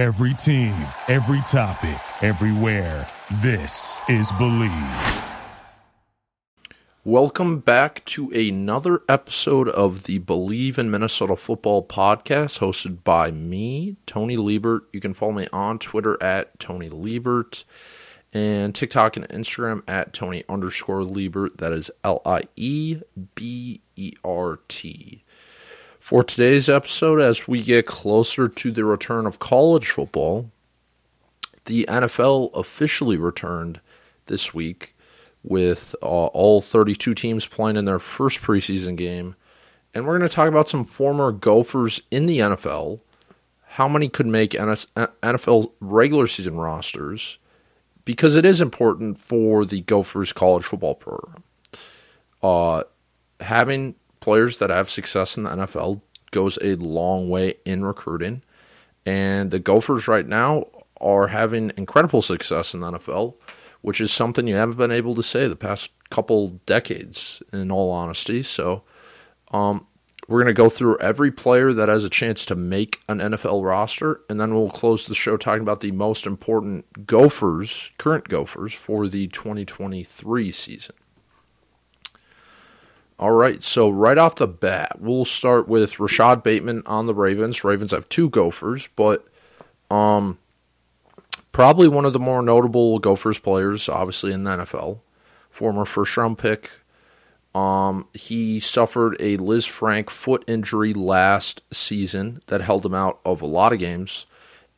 Every 0.00 0.32
team, 0.32 0.72
every 1.08 1.42
topic, 1.42 2.00
everywhere. 2.22 3.06
This 3.42 4.00
is 4.08 4.32
Believe. 4.32 5.24
Welcome 7.04 7.58
back 7.58 8.02
to 8.06 8.30
another 8.30 9.02
episode 9.10 9.68
of 9.68 10.04
the 10.04 10.16
Believe 10.16 10.78
in 10.78 10.90
Minnesota 10.90 11.36
Football 11.36 11.86
podcast, 11.86 12.60
hosted 12.60 13.04
by 13.04 13.30
me, 13.30 13.96
Tony 14.06 14.38
Liebert. 14.38 14.84
You 14.94 15.00
can 15.00 15.12
follow 15.12 15.32
me 15.32 15.48
on 15.52 15.78
Twitter 15.78 16.16
at 16.22 16.58
Tony 16.58 16.88
Liebert 16.88 17.64
and 18.32 18.74
TikTok 18.74 19.18
and 19.18 19.28
Instagram 19.28 19.82
at 19.86 20.14
Tony 20.14 20.44
underscore 20.48 21.02
Liebert. 21.02 21.58
That 21.58 21.74
is 21.74 21.90
L 22.04 22.22
I 22.24 22.44
E 22.56 23.02
B 23.34 23.82
E 23.96 24.14
R 24.24 24.60
T. 24.66 25.24
For 26.00 26.24
today's 26.24 26.68
episode, 26.68 27.20
as 27.20 27.46
we 27.46 27.62
get 27.62 27.86
closer 27.86 28.48
to 28.48 28.72
the 28.72 28.84
return 28.84 29.26
of 29.26 29.38
college 29.38 29.90
football, 29.90 30.50
the 31.66 31.84
NFL 31.88 32.50
officially 32.54 33.18
returned 33.18 33.80
this 34.26 34.52
week 34.54 34.96
with 35.44 35.94
uh, 36.02 36.06
all 36.06 36.62
32 36.62 37.14
teams 37.14 37.46
playing 37.46 37.76
in 37.76 37.84
their 37.84 37.98
first 37.98 38.40
preseason 38.40 38.96
game. 38.96 39.36
And 39.94 40.06
we're 40.06 40.16
going 40.18 40.28
to 40.28 40.34
talk 40.34 40.48
about 40.48 40.70
some 40.70 40.84
former 40.84 41.32
Gophers 41.32 42.00
in 42.10 42.24
the 42.26 42.38
NFL, 42.38 43.00
how 43.66 43.86
many 43.86 44.08
could 44.08 44.26
make 44.26 44.52
NFL 44.52 45.72
regular 45.80 46.26
season 46.26 46.56
rosters, 46.56 47.38
because 48.06 48.36
it 48.36 48.46
is 48.46 48.62
important 48.62 49.18
for 49.20 49.66
the 49.66 49.82
Gophers 49.82 50.32
college 50.32 50.64
football 50.64 50.94
program. 50.94 51.44
Uh, 52.42 52.84
having 53.38 53.94
players 54.20 54.58
that 54.58 54.70
have 54.70 54.90
success 54.90 55.36
in 55.36 55.44
the 55.44 55.50
NFL 55.50 56.00
goes 56.30 56.58
a 56.62 56.76
long 56.76 57.28
way 57.28 57.54
in 57.64 57.84
recruiting. 57.84 58.42
And 59.06 59.50
the 59.50 59.58
Gophers 59.58 60.06
right 60.06 60.26
now 60.26 60.66
are 61.00 61.26
having 61.26 61.72
incredible 61.76 62.22
success 62.22 62.74
in 62.74 62.80
the 62.80 62.92
NFL, 62.92 63.34
which 63.80 64.00
is 64.00 64.12
something 64.12 64.46
you 64.46 64.54
haven't 64.54 64.76
been 64.76 64.92
able 64.92 65.14
to 65.14 65.22
say 65.22 65.48
the 65.48 65.56
past 65.56 65.90
couple 66.10 66.60
decades, 66.66 67.42
in 67.52 67.70
all 67.70 67.90
honesty. 67.90 68.42
So, 68.42 68.82
um, 69.52 69.86
we're 70.28 70.42
going 70.44 70.54
to 70.54 70.62
go 70.62 70.68
through 70.68 70.98
every 70.98 71.32
player 71.32 71.72
that 71.72 71.88
has 71.88 72.04
a 72.04 72.08
chance 72.08 72.46
to 72.46 72.54
make 72.54 73.00
an 73.08 73.18
NFL 73.18 73.64
roster, 73.64 74.20
and 74.28 74.40
then 74.40 74.54
we'll 74.54 74.70
close 74.70 75.06
the 75.06 75.14
show 75.14 75.36
talking 75.36 75.62
about 75.62 75.80
the 75.80 75.90
most 75.90 76.24
important 76.24 77.04
Gophers, 77.04 77.90
current 77.98 78.28
Gophers, 78.28 78.72
for 78.72 79.08
the 79.08 79.26
2023 79.26 80.52
season. 80.52 80.94
All 83.20 83.32
right, 83.32 83.62
so 83.62 83.90
right 83.90 84.16
off 84.16 84.36
the 84.36 84.48
bat, 84.48 84.96
we'll 84.98 85.26
start 85.26 85.68
with 85.68 86.00
Rashod 86.00 86.42
Bateman 86.42 86.84
on 86.86 87.06
the 87.06 87.14
Ravens. 87.14 87.62
Ravens 87.62 87.90
have 87.90 88.08
two 88.08 88.30
Gophers, 88.30 88.88
but 88.96 89.26
um, 89.90 90.38
probably 91.52 91.86
one 91.86 92.06
of 92.06 92.14
the 92.14 92.18
more 92.18 92.40
notable 92.40 92.98
Gophers 92.98 93.38
players, 93.38 93.90
obviously 93.90 94.32
in 94.32 94.44
the 94.44 94.50
NFL. 94.56 95.00
Former 95.50 95.84
first 95.84 96.16
round 96.16 96.38
pick, 96.38 96.70
um, 97.54 98.08
he 98.14 98.58
suffered 98.58 99.16
a 99.20 99.36
Lisfranc 99.36 100.08
foot 100.08 100.42
injury 100.46 100.94
last 100.94 101.60
season 101.70 102.40
that 102.46 102.62
held 102.62 102.86
him 102.86 102.94
out 102.94 103.20
of 103.26 103.42
a 103.42 103.46
lot 103.46 103.74
of 103.74 103.78
games. 103.78 104.24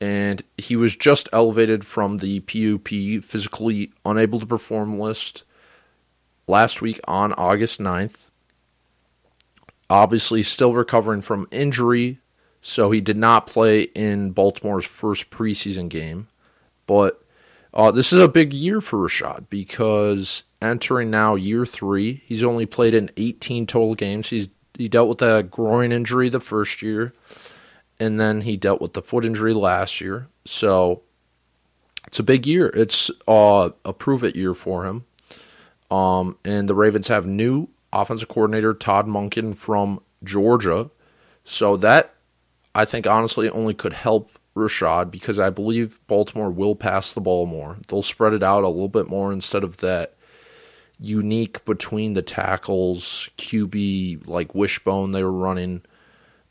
And 0.00 0.42
he 0.58 0.74
was 0.74 0.96
just 0.96 1.28
elevated 1.32 1.86
from 1.86 2.18
the 2.18 2.40
PUP 2.40 3.22
physically 3.22 3.92
unable 4.04 4.40
to 4.40 4.46
perform 4.46 4.98
list 4.98 5.44
last 6.48 6.82
week 6.82 6.98
on 7.06 7.32
August 7.34 7.78
9th. 7.78 8.30
Obviously, 9.92 10.42
still 10.42 10.72
recovering 10.72 11.20
from 11.20 11.46
injury, 11.50 12.18
so 12.62 12.90
he 12.92 13.02
did 13.02 13.18
not 13.18 13.46
play 13.46 13.82
in 13.82 14.30
Baltimore's 14.30 14.86
first 14.86 15.28
preseason 15.28 15.90
game. 15.90 16.28
But 16.86 17.22
uh, 17.74 17.90
this 17.90 18.10
is 18.10 18.18
a 18.18 18.26
big 18.26 18.54
year 18.54 18.80
for 18.80 19.00
Rashod 19.00 19.50
because 19.50 20.44
entering 20.62 21.10
now 21.10 21.34
year 21.34 21.66
three. 21.66 22.22
He's 22.24 22.42
only 22.42 22.64
played 22.64 22.94
in 22.94 23.10
18 23.18 23.66
total 23.66 23.94
games. 23.94 24.30
He's 24.30 24.48
he 24.78 24.88
dealt 24.88 25.10
with 25.10 25.20
a 25.20 25.42
groin 25.42 25.92
injury 25.92 26.30
the 26.30 26.40
first 26.40 26.80
year, 26.80 27.12
and 28.00 28.18
then 28.18 28.40
he 28.40 28.56
dealt 28.56 28.80
with 28.80 28.94
the 28.94 29.02
foot 29.02 29.26
injury 29.26 29.52
last 29.52 30.00
year. 30.00 30.26
So 30.46 31.02
it's 32.06 32.18
a 32.18 32.22
big 32.22 32.46
year. 32.46 32.68
It's 32.68 33.10
uh, 33.28 33.68
a 33.84 33.92
prove 33.92 34.24
it 34.24 34.36
year 34.36 34.54
for 34.54 34.86
him. 34.86 35.04
Um, 35.90 36.38
and 36.46 36.66
the 36.66 36.74
Ravens 36.74 37.08
have 37.08 37.26
new 37.26 37.68
offensive 37.92 38.28
coordinator 38.28 38.74
Todd 38.74 39.06
Monken 39.06 39.54
from 39.54 40.00
Georgia. 40.24 40.90
So 41.44 41.76
that 41.78 42.14
I 42.74 42.84
think 42.84 43.06
honestly 43.06 43.48
only 43.50 43.74
could 43.74 43.92
help 43.92 44.30
Rashod 44.54 45.10
because 45.10 45.38
I 45.38 45.50
believe 45.50 46.00
Baltimore 46.06 46.50
will 46.50 46.76
pass 46.76 47.12
the 47.12 47.20
ball 47.20 47.46
more. 47.46 47.78
They'll 47.88 48.02
spread 48.02 48.32
it 48.32 48.42
out 48.42 48.64
a 48.64 48.68
little 48.68 48.88
bit 48.88 49.08
more 49.08 49.32
instead 49.32 49.64
of 49.64 49.78
that 49.78 50.14
unique 51.00 51.64
between 51.64 52.14
the 52.14 52.22
tackles 52.22 53.28
QB 53.36 54.28
like 54.28 54.54
wishbone 54.54 55.10
they 55.12 55.24
were 55.24 55.32
running 55.32 55.82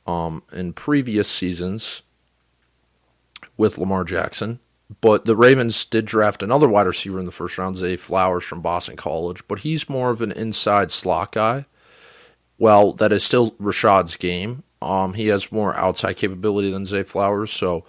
um, 0.06 0.44
in 0.52 0.74
previous 0.74 1.30
seasons 1.30 2.02
with 3.56 3.78
Lamar 3.78 4.04
Jackson. 4.04 4.60
But 5.00 5.26
the 5.26 5.36
Ravens 5.36 5.86
did 5.86 6.06
draft 6.06 6.44
another 6.44 6.68
wide 6.68 6.88
receiver 6.88 7.20
in 7.20 7.26
the 7.26 7.32
first 7.32 7.58
round, 7.58 7.78
Zay 7.78 7.96
Flowers 7.96 8.44
from 8.44 8.62
Boston 8.62 8.98
College, 8.98 9.48
but 9.48 9.60
he's 9.60 9.88
more 9.88 10.10
of 10.10 10.22
an 10.22 10.32
inside 10.32 10.92
slot 10.92 11.32
guy. 11.32 11.66
Well, 12.58 12.94
that 12.94 13.14
is 13.14 13.24
still 13.24 13.52
Rashod's 13.52 14.18
game. 14.18 14.64
Um, 14.82 15.14
he 15.14 15.28
has 15.28 15.52
more 15.52 15.76
outside 15.76 16.18
capability 16.18 16.72
than 16.72 16.86
Zay 16.86 17.04
Flowers, 17.04 17.52
so 17.52 17.86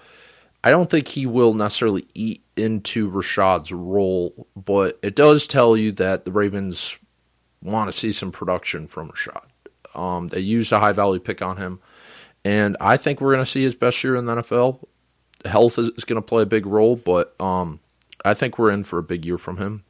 I 0.62 0.70
don't 0.70 0.88
think 0.88 1.08
he 1.08 1.26
will 1.26 1.54
necessarily 1.54 2.06
eat 2.14 2.44
into 2.56 3.10
Rashod's 3.10 3.72
role, 3.72 4.46
but 4.54 4.98
it 5.02 5.16
does 5.16 5.46
tell 5.46 5.76
you 5.76 5.92
that 5.92 6.24
the 6.24 6.32
Ravens 6.32 6.98
want 7.62 7.90
to 7.90 7.98
see 7.98 8.12
some 8.12 8.30
production 8.30 8.86
from 8.86 9.10
Rashad. 9.10 9.44
Um, 9.94 10.28
they 10.28 10.40
used 10.40 10.72
a 10.72 10.78
high 10.78 10.92
value 10.92 11.20
pick 11.20 11.42
on 11.42 11.56
him, 11.56 11.80
and 12.44 12.76
I 12.80 12.96
think 12.96 13.20
we're 13.20 13.32
going 13.32 13.44
to 13.44 13.50
see 13.50 13.62
his 13.62 13.74
best 13.74 14.02
year 14.04 14.14
in 14.14 14.26
the 14.26 14.36
NFL. 14.36 14.86
Health 15.44 15.78
is, 15.78 15.90
is 15.90 16.04
going 16.04 16.20
to 16.20 16.26
play 16.26 16.42
a 16.42 16.46
big 16.46 16.66
role, 16.66 16.96
but 16.96 17.38
um, 17.40 17.80
I 18.24 18.34
think 18.34 18.58
we're 18.58 18.70
in 18.70 18.82
for 18.82 18.98
a 18.98 19.02
big 19.02 19.24
year 19.24 19.38
from 19.38 19.58
him. 19.58 19.84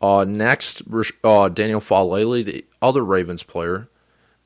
Uh, 0.00 0.24
next, 0.24 0.82
uh, 1.24 1.48
Daniel 1.48 1.80
Faalele, 1.80 2.44
the 2.44 2.64
other 2.80 3.04
Ravens 3.04 3.42
player, 3.42 3.88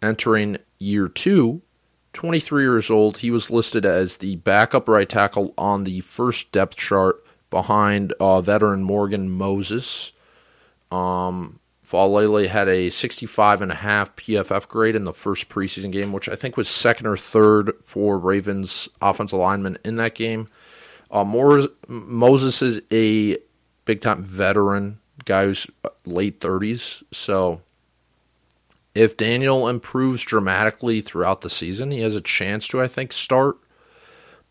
entering 0.01 0.57
year 0.79 1.09
two 1.09 1.63
23 2.13 2.63
years 2.63 2.91
old. 2.91 3.19
He 3.19 3.31
was 3.31 3.51
listed 3.51 3.85
as 3.85 4.19
the 4.19 4.37
backup 4.37 4.89
right 4.89 5.09
tackle 5.09 5.55
on 5.57 5.85
the 5.85 6.01
first 6.01 6.53
depth 6.53 6.77
chart 6.77 7.25
behind 7.51 8.13
uh, 8.21 8.41
veteran 8.41 8.83
Morgan 8.83 9.31
Moses. 9.31 10.13
Um, 10.91 11.59
Faalele 11.85 12.49
had 12.49 12.69
a 12.69 12.91
65 12.91 13.63
and 13.63 13.73
a 13.73 13.77
half 13.77 14.15
PFF 14.17 14.69
grade 14.69 14.95
in 14.95 15.05
the 15.05 15.13
first 15.13 15.49
preseason 15.49 15.91
game, 15.91 16.13
which 16.13 16.29
I 16.29 16.37
think 16.37 16.57
was 16.57 16.69
second 16.69 17.07
or 17.07 17.17
third 17.17 17.73
for 17.83 18.19
Ravens 18.19 18.89
offensive 19.01 19.39
lineman 19.39 19.79
in 19.85 19.97
that 19.97 20.15
game. 20.15 20.49
Uh, 21.11 21.25
Moses 21.25 22.63
is 22.63 22.81
a 22.91 23.37
big 23.85 24.01
time 24.01 24.25
veteran 24.25 25.01
guy 25.25 25.45
who's 25.45 25.67
late 26.07 26.41
30s, 26.41 27.03
so 27.13 27.61
if 28.95 29.17
Daniel 29.17 29.69
improves 29.69 30.23
dramatically 30.23 31.01
throughout 31.01 31.41
the 31.41 31.51
season, 31.51 31.91
he 31.91 32.01
has 32.01 32.15
a 32.15 32.21
chance 32.21 32.69
to, 32.69 32.81
I 32.81 32.89
think, 32.89 33.13
start. 33.13 33.57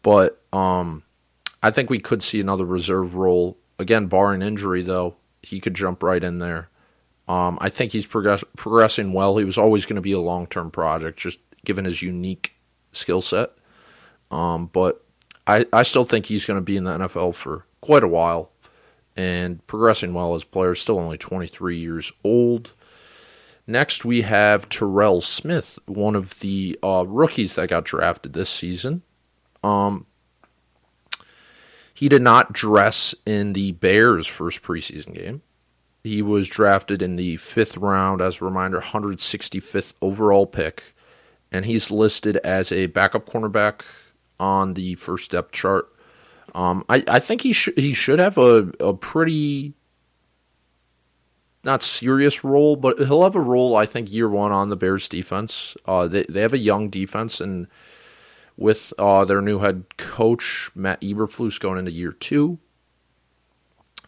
But 0.02 0.42
um, 0.52 1.04
I 1.62 1.72
think 1.72 1.90
we 1.90 2.00
could 2.00 2.24
see 2.24 2.42
another 2.42 2.66
reserve 2.66 3.16
role 3.16 3.58
again, 3.78 4.08
barring 4.08 4.42
injury. 4.42 4.82
Though 4.82 5.16
he 5.44 5.60
could 5.60 5.76
jump 5.76 6.02
right 6.02 6.24
in 6.24 6.40
there. 6.40 6.70
Um, 7.32 7.58
I 7.62 7.70
think 7.70 7.94
he's 7.94 8.06
progress- 8.06 8.44
progressing 8.58 9.14
well. 9.14 9.38
He 9.38 9.46
was 9.46 9.58
always 9.58 9.86
going 9.86 9.96
to 9.96 10.02
be 10.02 10.12
a 10.12 10.20
long 10.20 10.48
term 10.48 10.70
project, 10.70 11.18
just 11.18 11.40
given 11.64 11.86
his 11.86 12.02
unique 12.02 12.54
skill 12.92 13.22
set. 13.22 13.52
Um, 14.32 14.66
but 14.66 15.02
I, 15.48 15.66
I 15.72 15.84
still 15.84 16.04
think 16.04 16.26
he's 16.26 16.46
going 16.46 16.58
to 16.58 16.62
be 16.62 16.76
in 16.76 16.84
the 16.84 16.92
NFL 16.92 17.36
for 17.36 17.66
quite 17.80 18.04
a 18.04 18.08
while 18.10 18.52
and 19.16 19.66
progressing 19.66 20.14
well 20.14 20.36
as 20.36 20.44
a 20.44 20.48
player. 20.48 20.76
Still 20.76 21.00
only 21.00 21.18
23 21.18 21.78
years 21.78 22.12
old. 22.26 22.74
Next, 23.66 24.04
we 24.04 24.24
have 24.24 24.68
Terrell 24.68 25.22
Smith, 25.22 25.80
one 25.86 26.18
of 26.18 26.42
the 26.42 26.78
uh, 26.84 27.06
rookies 27.08 27.54
that 27.54 27.70
got 27.70 27.86
drafted 27.86 28.34
this 28.34 28.50
season. 28.50 29.04
Um, 29.64 30.06
he 31.94 32.10
did 32.10 32.24
not 32.24 32.52
dress 32.52 33.16
in 33.26 33.54
the 33.54 33.72
Bears' 33.72 34.28
first 34.28 34.62
preseason 34.64 35.14
game. 35.14 35.42
He 36.04 36.22
was 36.22 36.48
drafted 36.48 37.02
in 37.02 37.16
the 37.16 37.38
fifth 37.38 37.78
round, 37.78 38.22
as 38.22 38.42
a 38.42 38.46
reminder, 38.46 38.82
165th 38.82 39.94
overall 40.02 40.48
pick, 40.48 40.96
and 41.52 41.66
he's 41.66 41.92
listed 41.92 42.38
as 42.38 42.72
a 42.72 42.88
backup 42.88 43.28
cornerback 43.28 43.84
on 44.40 44.74
the 44.74 44.96
first 44.96 45.32
depth 45.32 45.52
chart. 45.52 45.88
Um, 46.56 46.84
I, 46.90 47.04
I 47.08 47.20
think 47.20 47.42
he 47.42 47.54
should 47.54 47.78
he 47.78 47.94
should 47.94 48.20
have 48.20 48.38
a, 48.38 48.72
a 48.80 48.94
pretty 48.94 49.74
not 51.64 51.84
serious 51.84 52.44
role, 52.44 52.76
but 52.76 52.98
he'll 52.98 53.24
have 53.24 53.36
a 53.36 53.42
role. 53.42 53.76
I 53.76 53.86
think 53.86 54.12
year 54.12 54.28
one 54.28 54.52
on 54.52 54.70
the 54.70 54.76
Bears 54.76 55.08
defense. 55.08 55.78
Uh, 55.86 56.08
they 56.08 56.24
they 56.28 56.42
have 56.42 56.54
a 56.54 56.58
young 56.58 56.90
defense, 56.90 57.40
and 57.40 57.68
with 58.58 58.94
uh, 58.98 59.24
their 59.26 59.42
new 59.42 59.60
head 59.60 59.86
coach 59.98 60.72
Matt 60.76 61.02
Eberflus 61.02 61.60
going 61.60 61.78
into 61.80 61.92
year 61.92 62.12
two. 62.12 62.60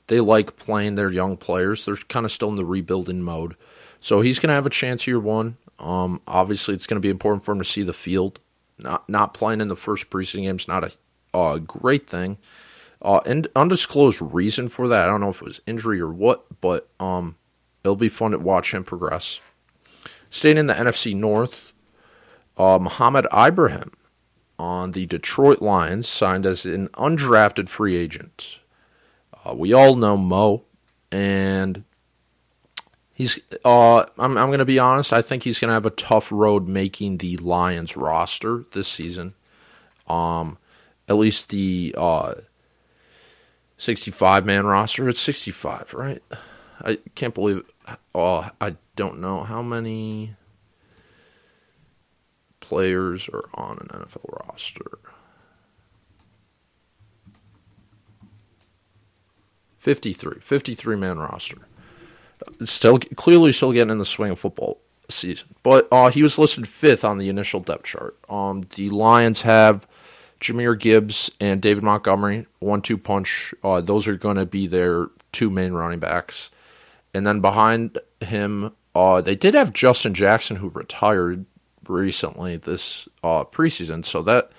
They 0.07 0.19
like 0.19 0.57
playing 0.57 0.95
their 0.95 1.11
young 1.11 1.37
players. 1.37 1.85
They're 1.85 1.95
kind 1.95 2.25
of 2.25 2.31
still 2.31 2.49
in 2.49 2.55
the 2.55 2.65
rebuilding 2.65 3.21
mode, 3.21 3.55
so 4.01 4.21
he's 4.21 4.39
going 4.39 4.49
to 4.49 4.55
have 4.55 4.65
a 4.65 4.71
chance 4.71 5.07
year 5.07 5.19
one. 5.19 5.57
Um, 5.79 6.21
obviously, 6.27 6.73
it's 6.73 6.87
going 6.87 6.97
to 6.97 7.05
be 7.05 7.09
important 7.09 7.43
for 7.43 7.53
him 7.53 7.59
to 7.59 7.65
see 7.65 7.83
the 7.83 7.93
field. 7.93 8.39
Not 8.77 9.07
not 9.07 9.33
playing 9.33 9.61
in 9.61 9.67
the 9.67 9.75
first 9.75 10.09
preseason 10.09 10.43
game 10.43 10.57
is 10.57 10.67
not 10.67 10.83
a 10.83 10.91
uh, 11.33 11.57
great 11.57 12.07
thing. 12.07 12.37
Uh, 13.01 13.19
and 13.25 13.47
undisclosed 13.55 14.21
reason 14.21 14.69
for 14.69 14.87
that. 14.87 15.03
I 15.03 15.07
don't 15.07 15.21
know 15.21 15.29
if 15.29 15.41
it 15.41 15.45
was 15.45 15.61
injury 15.67 15.99
or 15.99 16.09
what, 16.09 16.45
but 16.61 16.87
um, 17.01 17.35
it'll 17.83 17.97
be 17.97 18.09
fun 18.09 18.31
to 18.31 18.39
watch 18.39 18.73
him 18.73 18.83
progress. 18.83 19.41
Staying 20.29 20.57
in 20.57 20.67
the 20.67 20.73
NFC 20.73 21.13
North, 21.13 21.73
uh, 22.57 22.79
Mohamed 22.79 23.27
Ibrahim 23.33 23.91
on 24.57 24.91
the 24.91 25.05
Detroit 25.05 25.61
Lions 25.61 26.07
signed 26.07 26.45
as 26.45 26.65
an 26.65 26.87
undrafted 26.89 27.67
free 27.67 27.95
agent. 27.95 28.59
Uh, 29.45 29.53
we 29.53 29.73
all 29.73 29.95
know 29.95 30.17
Mo, 30.17 30.63
and 31.11 31.83
he's. 33.13 33.39
Uh, 33.65 34.05
I'm, 34.17 34.37
I'm 34.37 34.47
going 34.49 34.59
to 34.59 34.65
be 34.65 34.79
honest. 34.79 35.13
I 35.13 35.21
think 35.21 35.43
he's 35.43 35.59
going 35.59 35.69
to 35.69 35.73
have 35.73 35.85
a 35.85 35.91
tough 35.91 36.31
road 36.31 36.67
making 36.67 37.17
the 37.17 37.37
Lions 37.37 37.97
roster 37.97 38.63
this 38.71 38.87
season. 38.87 39.33
Um, 40.07 40.57
at 41.07 41.15
least 41.15 41.49
the 41.49 41.93
uh, 41.97 42.35
65 43.77 44.45
man 44.45 44.65
roster. 44.65 45.09
It's 45.09 45.19
65, 45.19 45.93
right? 45.93 46.23
I 46.81 46.99
can't 47.15 47.33
believe. 47.33 47.63
Oh, 48.15 48.49
I 48.61 48.75
don't 48.95 49.19
know 49.19 49.43
how 49.43 49.61
many 49.61 50.35
players 52.59 53.27
are 53.29 53.43
on 53.53 53.77
an 53.79 53.87
NFL 53.87 54.47
roster. 54.47 54.99
53, 59.83 60.39
53 60.39 60.95
man 60.95 61.19
roster. 61.19 61.57
Still, 62.63 62.99
clearly, 62.99 63.51
still 63.51 63.73
getting 63.73 63.91
in 63.91 63.97
the 63.97 64.05
swing 64.05 64.31
of 64.31 64.39
football 64.39 64.79
season. 65.09 65.49
But 65.61 65.89
uh, 65.91 66.09
he 66.09 66.23
was 66.23 66.37
listed 66.37 66.69
fifth 66.69 67.03
on 67.03 67.17
the 67.17 67.27
initial 67.27 67.59
depth 67.59 67.83
chart. 67.83 68.17
Um, 68.29 68.65
the 68.75 68.89
Lions 68.91 69.41
have 69.41 69.85
Jahmyr 70.39 70.79
Gibbs 70.79 71.31
and 71.41 71.61
David 71.61 71.83
Montgomery, 71.83 72.47
one 72.59 72.81
two 72.81 72.97
punch. 72.97 73.53
Uh, 73.61 73.81
those 73.81 74.07
are 74.07 74.15
going 74.15 74.37
to 74.37 74.45
be 74.45 74.67
their 74.67 75.07
two 75.33 75.49
main 75.49 75.73
running 75.73 75.99
backs. 75.99 76.49
And 77.13 77.27
then 77.27 77.41
behind 77.41 77.99
him, 78.21 78.71
uh, 78.95 79.19
they 79.19 79.35
did 79.35 79.53
have 79.53 79.73
Justin 79.73 80.13
Jackson, 80.13 80.55
who 80.55 80.69
retired 80.69 81.45
recently 81.89 82.55
this 82.55 83.09
uh, 83.21 83.43
preseason. 83.43 84.05
So 84.05 84.23
that 84.23 84.51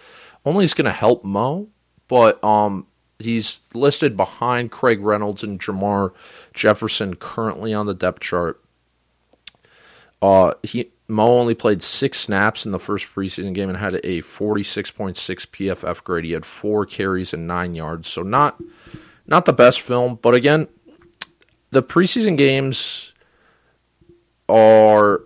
only 0.45 0.67
is 0.67 0.75
going 0.75 0.85
to 0.85 0.93
help 0.93 1.25
Mo. 1.25 1.69
But 2.09 2.45
um, 2.45 2.87
he's 3.19 3.59
listed 3.73 4.17
behind 4.17 4.71
Craig 4.71 5.01
Reynolds 5.01 5.43
and 5.43 5.61
Jermar 5.61 6.13
Jefferson 6.53 7.17
currently 7.17 7.73
on 7.73 7.87
the 7.87 7.95
depth 7.95 8.21
chart. 8.21 8.61
Uh, 10.21 10.55
he 10.63 10.91
Mo 11.07 11.27
only 11.27 11.55
played 11.55 11.83
six 11.83 12.19
snaps 12.19 12.65
in 12.65 12.73
the 12.73 12.79
first 12.79 13.07
preseason 13.15 13.53
game 13.53 13.69
and 13.69 13.77
had 13.77 13.97
a 13.97 14.23
46.6 14.23 15.15
PFF 15.15 16.03
grade. 16.03 16.25
He 16.25 16.33
had 16.33 16.47
four 16.47 16.87
carries 16.87 17.35
and 17.35 17.47
nine 17.47 17.75
yards, 17.75 18.09
so 18.09 18.23
not 18.23 18.61
not 19.27 19.45
the 19.45 19.53
best 19.53 19.83
film. 19.83 20.19
But 20.23 20.35
again, 20.35 20.67
the 21.71 21.83
preseason 21.83 22.39
games 22.39 23.13
are 24.49 25.25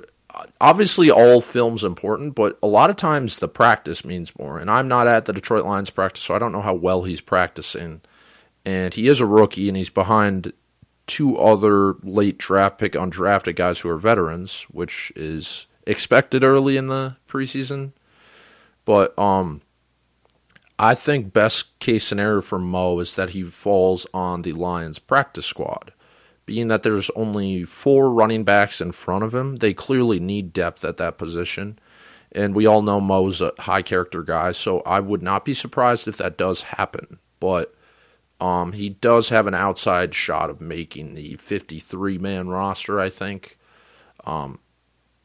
obviously 0.61 1.11
all 1.11 1.41
films 1.41 1.85
important, 1.85 2.35
but 2.35 2.59
a 2.63 2.67
lot 2.67 2.91
of 2.91 2.97
times 2.97 3.39
the 3.39 3.49
practice 3.49 4.05
means 4.05 4.37
more. 4.39 4.59
And 4.59 4.71
I'm 4.71 4.89
not 4.89 5.07
at 5.07 5.25
the 5.25 5.33
Detroit 5.33 5.65
Lions 5.65 5.91
practice, 5.91 6.25
so 6.25 6.35
I 6.35 6.39
don't 6.39 6.53
know 6.53 6.61
how 6.61 6.75
well 6.75 7.03
he's 7.03 7.21
practicing. 7.21 8.01
And 8.65 8.93
he 8.93 9.09
is 9.09 9.21
a 9.21 9.27
rookie, 9.27 9.69
and 9.69 9.77
he's 9.77 9.91
behind 9.91 10.53
two 11.07 11.39
other 11.39 11.95
late 12.03 12.39
draft 12.39 12.79
pick 12.79 12.93
undrafted 12.93 13.57
guys 13.57 13.79
who 13.79 13.89
are 13.89 13.97
veterans, 13.97 14.67
which 14.71 15.11
is 15.17 15.67
expected 15.87 16.45
early 16.45 16.77
in 16.77 16.89
the 16.89 17.17
preseason. 17.27 17.93
But 18.85 19.19
um, 19.19 19.63
I 20.79 20.95
think 20.95 21.33
best 21.33 21.79
case 21.79 22.05
scenario 22.05 22.43
for 22.43 22.59
Mo 22.59 23.01
is 23.01 23.17
that 23.17 23.31
he 23.31 23.43
falls 23.43 24.07
on 24.13 24.43
the 24.43 24.53
Lions 24.53 24.99
practice 24.99 25.47
squad. 25.47 25.93
Being 26.49 26.69
that 26.69 26.83
there's 26.83 27.11
only 27.11 27.65
four 27.65 28.11
running 28.11 28.43
backs 28.43 28.81
in 28.81 28.93
front 28.93 29.23
of 29.23 29.35
him, 29.35 29.57
they 29.57 29.75
clearly 29.75 30.19
need 30.19 30.55
depth 30.55 30.83
at 30.83 30.97
that 30.97 31.19
position. 31.19 31.79
And 32.33 32.55
we 32.55 32.65
all 32.65 32.81
know 32.81 33.03
Mo's 33.03 33.43
a 33.43 33.53
high 33.59 33.83
character 33.83 34.23
guy, 34.23 34.53
so 34.53 34.81
I 34.81 35.01
would 35.01 35.21
not 35.21 35.45
be 35.45 35.53
surprised 35.53 36.09
if 36.09 36.17
that 36.17 36.39
does 36.39 36.63
happen. 36.63 37.19
But 37.39 37.75
um, 38.41 38.73
he 38.73 38.89
does 38.89 39.29
have 39.29 39.47
an 39.47 39.53
outside 39.53 40.15
shot 40.15 40.49
of 40.49 40.63
making 40.63 41.17
the 41.17 41.35
53 41.35 42.17
man 42.17 42.49
roster, 42.49 42.99
I 42.99 43.11
think. 43.11 43.59
Um, 44.25 44.59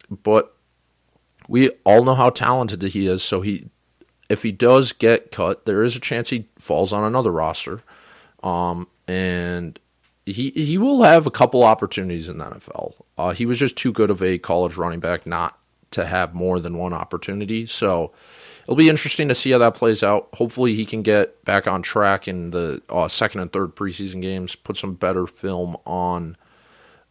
but 0.09 0.53
we 1.47 1.69
all 1.85 2.03
know 2.03 2.15
how 2.15 2.31
talented 2.31 2.81
he 2.83 3.07
is. 3.07 3.23
So 3.23 3.39
he, 3.39 3.69
if 4.27 4.43
he 4.43 4.51
does 4.51 4.91
get 4.91 5.31
cut, 5.31 5.63
there 5.63 5.83
is 5.83 5.95
a 5.95 6.01
chance 6.01 6.31
he 6.31 6.49
falls 6.59 6.91
on 6.91 7.05
another 7.05 7.31
roster, 7.31 7.81
um, 8.43 8.89
and 9.07 9.79
he 10.25 10.51
he 10.51 10.77
will 10.77 11.03
have 11.03 11.27
a 11.27 11.31
couple 11.31 11.63
opportunities 11.63 12.29
in 12.29 12.37
the 12.37 12.45
NFL. 12.45 12.93
Uh, 13.17 13.33
he 13.33 13.45
was 13.45 13.59
just 13.59 13.75
too 13.75 13.91
good 13.91 14.09
of 14.09 14.21
a 14.21 14.37
college 14.37 14.77
running 14.77 14.99
back 14.99 15.25
not 15.25 15.57
to 15.91 16.05
have 16.05 16.33
more 16.33 16.59
than 16.59 16.77
one 16.77 16.93
opportunity. 16.93 17.65
So 17.65 18.11
it'll 18.63 18.75
be 18.75 18.89
interesting 18.89 19.27
to 19.27 19.35
see 19.35 19.51
how 19.51 19.59
that 19.59 19.75
plays 19.75 20.03
out. 20.03 20.29
Hopefully, 20.33 20.75
he 20.75 20.85
can 20.85 21.01
get 21.01 21.43
back 21.45 21.67
on 21.67 21.81
track 21.81 22.27
in 22.27 22.51
the 22.51 22.81
uh, 22.89 23.07
second 23.07 23.41
and 23.41 23.51
third 23.51 23.75
preseason 23.75 24.21
games, 24.21 24.55
put 24.55 24.77
some 24.77 24.93
better 24.93 25.27
film 25.27 25.77
on 25.85 26.37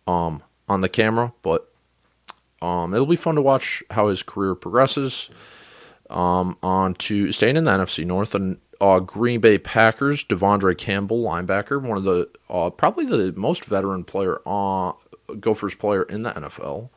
um, 0.07 0.43
on 0.69 0.81
the 0.81 0.89
camera. 0.89 1.33
But 1.43 1.69
um, 2.63 2.95
it'll 2.95 3.07
be 3.07 3.17
fun 3.17 3.35
to 3.35 3.43
watch 3.43 3.83
how 3.91 4.09
his 4.09 4.23
career 4.23 4.55
progresses. 4.55 5.29
Um, 6.11 6.59
on 6.63 6.95
to 6.95 7.33
staying 7.33 7.57
in 7.57 7.65
the 7.65 7.71
NFC 7.71 8.05
North 8.05 8.35
and 8.35 8.59
uh, 8.83 8.99
Green 8.99 9.41
Bay 9.41 9.59
Packers, 9.59 10.25
De'Vondre 10.25 10.77
Campbell, 10.77 11.23
linebacker, 11.23 11.81
one 11.81 11.97
of 11.97 12.03
the 12.03 12.29
uh, 12.51 12.69
probably 12.69 13.07
the 13.07 13.33
most 13.37 13.65
veteran 13.65 14.03
player, 14.03 14.41
uh, 14.45 14.93
Gophers 15.39 15.77
player 15.77 16.03
in 16.03 16.25
the 16.25 16.33
NFL. 16.33 16.91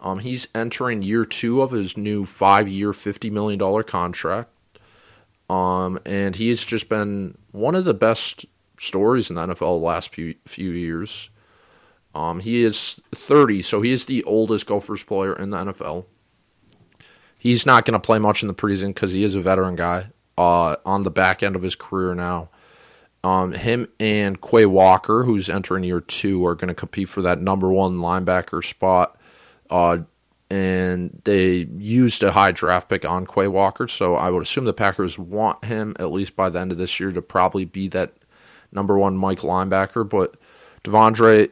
Um, 0.00 0.18
he's 0.18 0.48
entering 0.56 1.02
year 1.02 1.24
two 1.24 1.62
of 1.62 1.70
his 1.70 1.96
new 1.96 2.26
five-year, 2.26 2.92
fifty 2.92 3.30
million 3.30 3.60
dollar 3.60 3.84
contract, 3.84 4.50
um, 5.48 6.00
and 6.04 6.34
he's 6.34 6.64
just 6.64 6.88
been 6.88 7.38
one 7.52 7.76
of 7.76 7.84
the 7.84 7.94
best 7.94 8.44
stories 8.80 9.30
in 9.30 9.36
the 9.36 9.46
NFL 9.46 9.78
the 9.80 9.86
last 9.86 10.12
few 10.12 10.34
few 10.46 10.72
years. 10.72 11.30
Um, 12.12 12.40
he 12.40 12.64
is 12.64 13.00
30, 13.14 13.62
so 13.62 13.82
he 13.82 13.92
is 13.92 14.06
the 14.06 14.24
oldest 14.24 14.66
Gophers 14.66 15.04
player 15.04 15.32
in 15.36 15.50
the 15.50 15.58
NFL. 15.58 16.06
He's 17.38 17.64
not 17.64 17.84
going 17.84 17.92
to 17.92 18.04
play 18.04 18.18
much 18.18 18.42
in 18.42 18.48
the 18.48 18.54
preseason 18.54 18.88
because 18.88 19.12
he 19.12 19.22
is 19.22 19.36
a 19.36 19.40
veteran 19.40 19.76
guy 19.76 20.08
uh, 20.40 20.76
on 20.86 21.02
the 21.02 21.10
back 21.10 21.42
end 21.42 21.54
of 21.54 21.60
his 21.60 21.74
career 21.74 22.14
now. 22.14 22.48
Um, 23.22 23.52
him 23.52 23.88
and 24.00 24.40
Quay 24.40 24.64
Walker, 24.64 25.22
who's 25.22 25.50
entering 25.50 25.84
year 25.84 26.00
two, 26.00 26.46
are 26.46 26.54
going 26.54 26.68
to 26.68 26.74
compete 26.74 27.10
for 27.10 27.20
that 27.20 27.42
number 27.42 27.70
one 27.70 27.98
linebacker 27.98 28.66
spot. 28.66 29.20
Uh, 29.68 29.98
and 30.48 31.20
they 31.24 31.68
used 31.76 32.22
a 32.22 32.32
high 32.32 32.52
draft 32.52 32.88
pick 32.88 33.04
on 33.04 33.26
Quay 33.26 33.48
Walker, 33.48 33.86
so 33.86 34.14
I 34.14 34.30
would 34.30 34.42
assume 34.42 34.64
the 34.64 34.72
Packers 34.72 35.18
want 35.18 35.62
him 35.66 35.94
at 35.98 36.10
least 36.10 36.34
by 36.34 36.48
the 36.48 36.58
end 36.58 36.72
of 36.72 36.78
this 36.78 36.98
year 36.98 37.12
to 37.12 37.20
probably 37.20 37.66
be 37.66 37.88
that 37.88 38.14
number 38.72 38.98
one 38.98 39.18
Mike 39.18 39.40
linebacker. 39.40 40.08
But 40.08 40.38
De'Vondre 40.84 41.50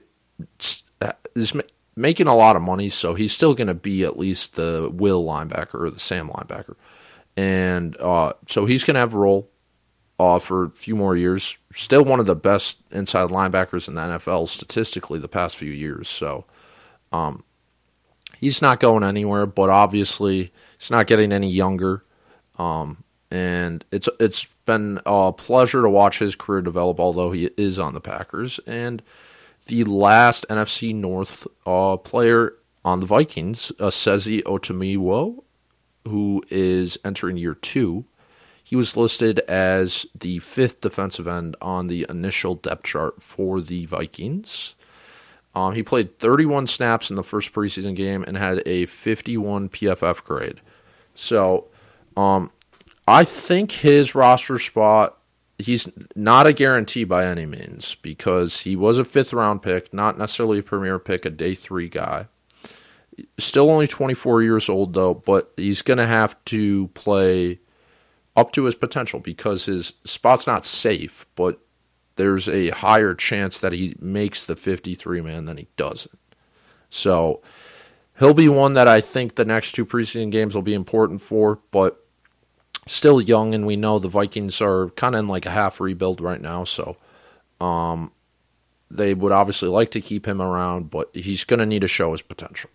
is 1.35 1.53
making 1.95 2.27
a 2.27 2.35
lot 2.35 2.57
of 2.57 2.63
money, 2.63 2.89
so 2.89 3.13
he's 3.13 3.35
still 3.35 3.55
going 3.55 3.69
to 3.69 3.75
be 3.75 4.03
at 4.03 4.19
least 4.19 4.55
the 4.55 4.91
will 4.91 5.23
linebacker 5.27 5.75
or 5.75 5.91
the 5.91 6.01
Sam 6.01 6.31
linebacker, 6.31 6.77
and 7.39 7.97
uh, 7.99 8.33
so 8.49 8.67
he's 8.67 8.83
going 8.83 8.97
to 8.97 9.01
have 9.01 9.15
a 9.15 9.19
role 9.19 9.49
uh, 10.19 10.41
for 10.41 10.65
a 10.65 10.71
few 10.71 10.97
more 10.97 11.17
years. 11.17 11.57
Still 11.73 12.05
one 12.05 12.19
of 12.19 12.27
the 12.27 12.35
best 12.35 12.79
inside 12.91 13.31
linebackers 13.31 13.87
in 13.87 13.95
the 13.95 14.01
NFL 14.01 14.49
statistically 14.49 15.21
the 15.21 15.29
past 15.29 15.57
few 15.57 15.71
years. 15.71 16.09
So 16.09 16.47
um, 17.13 17.45
he's 18.41 18.61
not 18.61 18.81
going 18.81 19.05
anywhere, 19.05 19.47
but 19.47 19.71
obviously 19.71 20.53
he's 20.81 20.91
not 20.91 21.07
getting 21.07 21.31
any 21.31 21.49
younger. 21.49 22.03
Um, 22.59 23.05
and 23.31 23.85
it's 23.93 24.09
it's 24.19 24.45
been 24.67 25.01
a 25.07 25.33
pleasure 25.33 25.83
to 25.83 25.89
watch 25.89 26.19
his 26.19 26.35
career 26.35 26.61
develop, 26.61 26.99
although 26.99 27.31
he 27.31 27.51
is 27.57 27.79
on 27.79 27.95
the 27.95 28.01
Packers 28.01 28.59
and 28.67 29.01
the 29.67 29.85
last 29.85 30.45
NFC 30.51 30.93
North 30.93 31.47
uh, 31.65 31.99
player 31.99 32.55
on 32.85 32.99
the 32.99 33.07
Vikings, 33.07 33.71
uh, 33.79 33.91
Sezi 33.91 34.43
Otomewo, 34.43 35.45
who 36.09 36.43
is 36.51 36.99
entering 37.05 37.37
year 37.37 37.55
two. 37.55 38.05
He 38.65 38.77
was 38.77 38.97
listed 38.97 39.39
as 39.41 40.07
the 40.19 40.41
fifth 40.41 40.83
defensive 40.83 41.27
end 41.27 41.57
on 41.63 41.87
the 41.87 42.05
initial 42.09 42.55
depth 42.55 42.85
chart 42.85 43.23
for 43.23 43.61
the 43.61 43.87
Vikings. 43.87 44.75
Um, 45.55 45.75
he 45.75 45.83
played 45.83 46.19
31 46.19 46.67
snaps 46.67 47.09
in 47.11 47.17
the 47.17 47.23
first 47.23 47.53
preseason 47.53 47.97
game 47.97 48.25
and 48.27 48.37
had 48.37 48.63
a 48.67 48.85
51 48.87 49.71
PFF 49.71 50.23
grade. 50.23 50.61
So, 51.15 51.69
um, 52.17 52.51
I 53.07 53.25
think 53.25 53.73
his 53.73 54.15
roster 54.15 54.59
spot 54.59 55.19
he's 55.59 55.89
not 56.15 56.47
a 56.47 56.53
guarantee 56.53 57.05
by 57.05 57.27
any 57.27 57.45
means 57.45 57.97
because 57.97 58.61
he 58.61 58.77
was 58.77 58.99
a 58.99 59.05
fifth 59.05 59.33
round 59.33 59.63
pick, 59.63 59.93
not 59.93 60.17
necessarily 60.17 60.61
a 60.61 60.63
premier 60.63 60.99
pick, 60.99 61.25
a 61.25 61.31
day 61.31 61.55
three 61.55 61.89
guy. 61.89 62.27
Still 63.39 63.71
only 63.71 63.87
24 63.87 64.43
years 64.43 64.69
old 64.69 64.95
though, 64.95 65.15
but 65.15 65.53
he's 65.57 65.83
going 65.83 65.99
to 65.99 66.07
have 66.07 66.43
to 66.47 66.89
play 66.89 67.61
up 68.37 68.53
to 68.53 68.65
his 68.65 68.75
potential 68.75 69.21
because 69.21 69.65
his 69.65 69.93
spot's 70.05 70.47
not 70.47 70.65
safe, 70.65 71.27
but 71.35 71.59
there's 72.17 72.49
a 72.49 72.71
higher 72.71 73.15
chance 73.15 73.59
that 73.59 73.73
he 73.73 73.97
makes 74.01 74.47
the 74.47 74.57
53 74.57 75.21
man 75.21 75.47
than 75.47 75.57
he 75.57 75.67
doesn't. 75.77 76.19
So 76.91 77.43
he'll 78.19 78.35
be 78.35 78.49
one 78.49 78.75
that 78.75 78.89
I 78.89 79.01
think 79.01 79.35
the 79.35 79.45
next 79.45 79.73
two 79.73 79.87
preseason 79.87 80.31
games 80.31 80.55
will 80.55 80.63
be 80.63 80.75
important 80.75 81.21
for, 81.21 81.59
but 81.71 82.05
still 82.87 83.21
young, 83.21 83.55
and 83.55 83.67
we 83.67 83.77
know 83.77 83.99
the 83.99 84.09
Vikings 84.09 84.61
are 84.61 84.89
kind 84.91 85.15
of 85.15 85.21
in 85.21 85.29
like 85.29 85.47
a 85.47 85.51
half 85.51 85.81
rebuild 85.81 86.21
right 86.21 86.41
now. 86.41 86.65
So, 86.65 86.97
um, 87.61 88.13
they 88.91 89.15
would 89.15 89.33
obviously 89.33 89.69
like 89.69 89.91
to 89.93 90.01
keep 90.01 90.27
him 90.27 90.41
around, 90.41 90.91
but 90.91 91.11
he's 91.15 91.45
going 91.45 91.61
to 91.61 91.67
need 91.67 91.81
to 91.81 91.89
show 91.89 92.13
his 92.13 92.23
potential. 92.23 92.71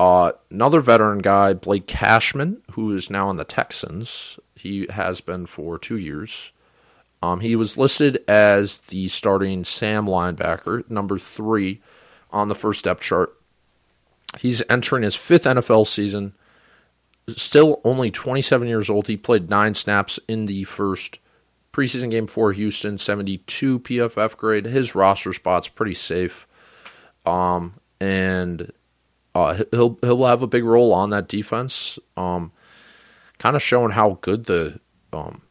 Uh, 0.00 0.32
another 0.50 0.80
veteran 0.80 1.18
guy, 1.18 1.52
Blake 1.52 1.86
Cashman, 1.86 2.62
who 2.70 2.96
is 2.96 3.10
now 3.10 3.28
on 3.28 3.36
the 3.36 3.44
Texans. 3.44 4.38
He 4.56 4.86
has 4.88 5.20
been 5.20 5.44
for 5.44 5.78
two 5.78 5.98
years. 5.98 6.52
Um, 7.22 7.38
he 7.38 7.54
was 7.54 7.76
listed 7.76 8.24
as 8.26 8.80
the 8.88 9.08
starting 9.08 9.62
Sam 9.62 10.06
linebacker, 10.06 10.90
number 10.90 11.18
three 11.18 11.82
on 12.30 12.48
the 12.48 12.54
first 12.54 12.86
depth 12.86 13.02
chart. 13.02 13.38
He's 14.38 14.62
entering 14.70 15.02
his 15.02 15.14
fifth 15.14 15.44
NFL 15.44 15.86
season 15.86 16.32
still 17.28 17.82
only 17.84 18.10
27 18.10 18.66
years 18.68 18.88
old. 18.88 19.06
He 19.06 19.18
played 19.18 19.50
nine 19.50 19.74
snaps 19.74 20.18
in 20.26 20.46
the 20.46 20.64
first 20.64 21.18
preseason 21.74 22.10
game 22.10 22.26
for 22.26 22.52
Houston, 22.52 22.96
72 22.96 23.80
PFF 23.80 24.34
grade. 24.38 24.64
His 24.64 24.94
roster 24.94 25.34
spot's 25.34 25.68
pretty 25.68 25.94
safe, 25.94 26.48
um, 27.26 27.74
and 28.00 28.72
uh, 29.34 29.62
he'll 29.70 29.98
he'll 30.00 30.26
have 30.26 30.42
a 30.42 30.46
big 30.46 30.64
role 30.64 30.92
on 30.92 31.10
that 31.10 31.28
defense. 31.28 31.98
Um, 32.16 32.52
kind 33.38 33.56
of 33.56 33.62
showing 33.62 33.92
how 33.92 34.18
good 34.20 34.44
the 34.44 34.80
um, 35.12 35.42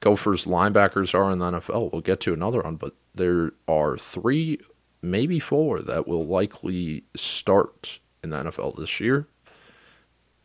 Gophers 0.00 0.44
linebackers 0.44 1.14
are 1.14 1.30
in 1.30 1.38
the 1.38 1.50
NFL. 1.50 1.92
We'll 1.92 2.00
get 2.00 2.20
to 2.20 2.34
another 2.34 2.60
one, 2.60 2.76
but 2.76 2.94
there 3.14 3.52
are 3.66 3.96
three, 3.96 4.60
maybe 5.02 5.38
four, 5.38 5.80
that 5.82 6.06
will 6.06 6.26
likely 6.26 7.04
start 7.16 7.98
in 8.22 8.30
the 8.30 8.36
NFL 8.36 8.76
this 8.76 9.00
year. 9.00 9.26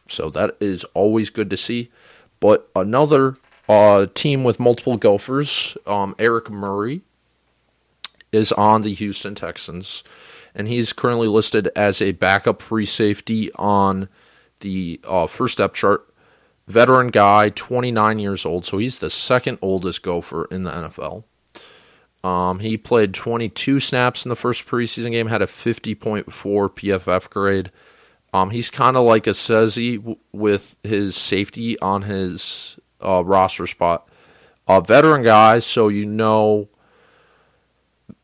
So 0.07 0.29
that 0.31 0.57
is 0.59 0.83
always 0.93 1.29
good 1.29 1.49
to 1.49 1.57
see. 1.57 1.91
But 2.39 2.69
another 2.75 3.37
uh, 3.69 4.07
team 4.13 4.43
with 4.43 4.59
multiple 4.59 4.97
Gophers, 4.97 5.77
um, 5.85 6.15
Eric 6.19 6.49
Murray, 6.49 7.01
is 8.31 8.51
on 8.51 8.81
the 8.81 8.93
Houston 8.93 9.35
Texans, 9.35 10.03
and 10.55 10.67
he's 10.67 10.93
currently 10.93 11.27
listed 11.27 11.69
as 11.75 12.01
a 12.01 12.11
backup 12.11 12.61
free 12.61 12.85
safety 12.85 13.51
on 13.53 14.09
the 14.59 14.99
uh, 15.03 15.27
first 15.27 15.53
step 15.53 15.73
chart. 15.73 16.07
Veteran 16.67 17.07
guy, 17.09 17.49
29 17.49 18.19
years 18.19 18.45
old, 18.45 18.65
so 18.65 18.77
he's 18.77 18.99
the 18.99 19.09
second 19.09 19.57
oldest 19.61 20.03
Gopher 20.03 20.45
in 20.45 20.63
the 20.63 20.71
NFL. 20.71 21.23
Um, 22.23 22.59
he 22.59 22.77
played 22.77 23.13
22 23.13 23.79
snaps 23.79 24.25
in 24.25 24.29
the 24.29 24.35
first 24.35 24.65
preseason 24.65 25.11
game, 25.11 25.27
had 25.27 25.41
a 25.41 25.47
50.4 25.47 26.25
PFF 26.25 27.29
grade. 27.29 27.71
Um, 28.33 28.51
he's 28.51 28.69
kind 28.69 28.95
of 28.95 29.05
like 29.05 29.27
a 29.27 29.31
Sezi 29.31 29.97
w- 29.97 30.17
with 30.31 30.75
his 30.83 31.15
safety 31.15 31.79
on 31.79 32.03
his 32.03 32.77
uh, 33.03 33.23
roster 33.25 33.67
spot. 33.67 34.07
A 34.67 34.79
veteran 34.79 35.23
guy, 35.23 35.59
so 35.59 35.89
you 35.89 36.05
know 36.05 36.69